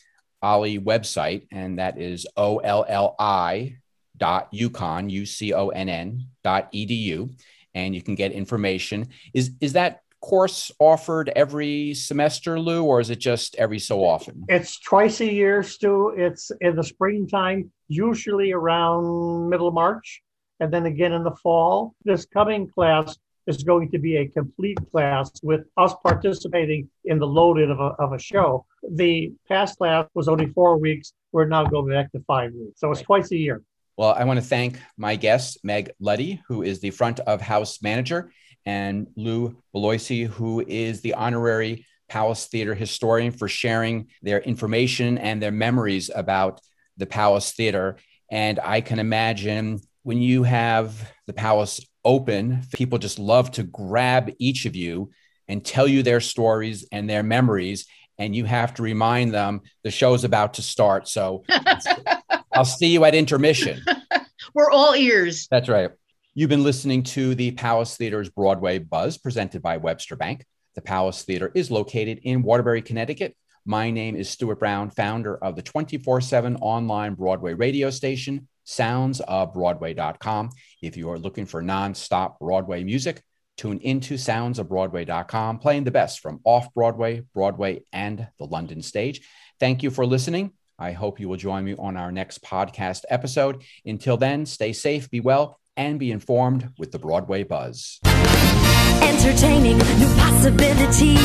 OLLI 0.43 0.79
website, 0.83 1.47
and 1.51 1.79
that 1.79 1.99
is 1.99 2.25
O-L-L-I 2.35 3.77
dot 4.17 4.51
UConn, 4.51 5.09
U-C-O-N-N 5.09 6.27
dot 6.43 6.71
edu, 6.73 7.33
and 7.73 7.95
you 7.95 8.01
can 8.01 8.15
get 8.15 8.31
information. 8.31 9.09
Is 9.33 9.51
is 9.61 9.73
that 9.73 10.01
course 10.21 10.71
offered 10.79 11.29
every 11.35 11.93
semester, 11.93 12.59
Lou, 12.59 12.83
or 12.83 12.99
is 12.99 13.09
it 13.09 13.19
just 13.19 13.55
every 13.55 13.79
so 13.79 14.05
often? 14.05 14.45
It's 14.47 14.79
twice 14.79 15.19
a 15.19 15.31
year, 15.31 15.63
Stu. 15.63 16.13
It's 16.15 16.51
in 16.61 16.75
the 16.75 16.83
springtime, 16.83 17.71
usually 17.87 18.51
around 18.51 19.49
middle 19.49 19.67
of 19.67 19.73
March, 19.73 20.21
and 20.59 20.71
then 20.71 20.85
again 20.85 21.11
in 21.11 21.23
the 21.23 21.35
fall. 21.43 21.95
This 22.05 22.25
coming 22.25 22.69
class 22.69 23.17
is 23.47 23.63
going 23.63 23.89
to 23.91 23.97
be 23.97 24.17
a 24.17 24.27
complete 24.27 24.77
class 24.91 25.31
with 25.41 25.61
us 25.75 25.93
participating 26.03 26.87
in 27.05 27.17
the 27.17 27.27
load-in 27.27 27.71
of 27.71 27.79
a, 27.79 27.95
of 27.99 28.13
a 28.13 28.19
show. 28.19 28.65
The 28.87 29.33
past 29.47 29.79
class 29.79 30.07
was 30.13 30.27
only 30.27 30.47
four 30.47 30.77
weeks. 30.77 31.13
We're 31.31 31.47
now 31.47 31.65
going 31.65 31.89
back 31.89 32.11
to 32.11 32.19
five 32.27 32.53
weeks. 32.53 32.79
So 32.79 32.91
it's 32.91 33.01
twice 33.01 33.31
a 33.31 33.37
year. 33.37 33.63
Well, 33.97 34.13
I 34.13 34.23
want 34.23 34.39
to 34.39 34.45
thank 34.45 34.79
my 34.97 35.15
guest, 35.15 35.59
Meg 35.63 35.91
Luddy, 35.99 36.41
who 36.47 36.63
is 36.63 36.79
the 36.79 36.91
front 36.91 37.19
of 37.19 37.41
house 37.41 37.81
manager, 37.81 38.31
and 38.65 39.07
Lou 39.15 39.61
Beloisi, 39.75 40.27
who 40.27 40.63
is 40.65 41.01
the 41.01 41.13
honorary 41.13 41.85
Palace 42.07 42.47
Theater 42.47 42.73
historian, 42.73 43.31
for 43.31 43.47
sharing 43.47 44.07
their 44.21 44.39
information 44.39 45.17
and 45.17 45.41
their 45.41 45.51
memories 45.51 46.09
about 46.13 46.61
the 46.97 47.05
Palace 47.05 47.51
Theater. 47.51 47.97
And 48.29 48.59
I 48.63 48.81
can 48.81 48.99
imagine 48.99 49.81
when 50.03 50.21
you 50.21 50.43
have 50.43 51.11
the 51.27 51.33
Palace 51.33 51.81
open, 52.03 52.61
people 52.73 52.97
just 52.97 53.19
love 53.19 53.51
to 53.51 53.63
grab 53.63 54.31
each 54.39 54.65
of 54.65 54.75
you 54.75 55.11
and 55.47 55.63
tell 55.63 55.87
you 55.87 56.01
their 56.01 56.21
stories 56.21 56.87
and 56.91 57.09
their 57.09 57.23
memories. 57.23 57.85
And 58.17 58.35
you 58.35 58.45
have 58.45 58.73
to 58.75 58.83
remind 58.83 59.33
them 59.33 59.61
the 59.83 59.91
show's 59.91 60.23
about 60.23 60.55
to 60.55 60.61
start. 60.61 61.07
So 61.07 61.43
I'll 62.53 62.65
see 62.65 62.87
you 62.87 63.05
at 63.05 63.15
intermission. 63.15 63.81
We're 64.53 64.71
all 64.71 64.95
ears. 64.95 65.47
That's 65.49 65.69
right. 65.69 65.91
You've 66.33 66.49
been 66.49 66.63
listening 66.63 67.03
to 67.03 67.35
the 67.35 67.51
Palace 67.51 67.97
Theater's 67.97 68.29
Broadway 68.29 68.79
Buzz 68.79 69.17
presented 69.17 69.61
by 69.61 69.77
Webster 69.77 70.15
Bank. 70.15 70.45
The 70.75 70.81
Palace 70.81 71.23
Theater 71.23 71.51
is 71.53 71.69
located 71.69 72.19
in 72.23 72.41
Waterbury, 72.41 72.81
Connecticut. 72.81 73.35
My 73.65 73.91
name 73.91 74.15
is 74.15 74.29
Stuart 74.29 74.59
Brown, 74.59 74.89
founder 74.89 75.37
of 75.37 75.55
the 75.55 75.61
24 75.61 76.21
7 76.21 76.55
online 76.57 77.15
Broadway 77.15 77.53
radio 77.53 77.89
station, 77.89 78.47
soundsofbroadway.com. 78.65 80.49
If 80.81 80.97
you 80.97 81.09
are 81.11 81.19
looking 81.19 81.45
for 81.45 81.61
nonstop 81.61 82.39
Broadway 82.39 82.83
music, 82.83 83.21
tune 83.57 83.79
into 83.79 84.15
soundsofbroadway.com, 84.15 85.59
playing 85.59 85.83
the 85.83 85.91
best 85.91 86.21
from 86.21 86.39
off 86.43 86.73
Broadway, 86.73 87.23
Broadway, 87.33 87.83
and 87.91 88.27
the 88.39 88.45
London 88.45 88.81
stage. 88.81 89.27
Thank 89.59 89.83
you 89.83 89.91
for 89.91 90.05
listening. 90.05 90.53
I 90.81 90.93
hope 90.93 91.19
you 91.19 91.29
will 91.29 91.37
join 91.37 91.63
me 91.63 91.75
on 91.77 91.95
our 91.95 92.11
next 92.11 92.43
podcast 92.43 93.03
episode. 93.07 93.61
Until 93.85 94.17
then, 94.17 94.47
stay 94.47 94.73
safe, 94.73 95.11
be 95.11 95.19
well, 95.19 95.59
and 95.77 95.99
be 95.99 96.11
informed 96.11 96.71
with 96.79 96.91
the 96.91 96.97
Broadway 96.97 97.43
Buzz. 97.43 97.99
Entertaining 98.03 99.77
new 99.77 100.13
possibilities. 100.17 101.19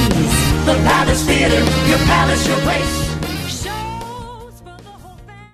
The 0.66 0.74
Palace 0.84 1.24
Theater, 1.24 1.60
your 1.88 1.98
palace, 1.98 2.46
your 2.46 2.58
place. 2.58 3.15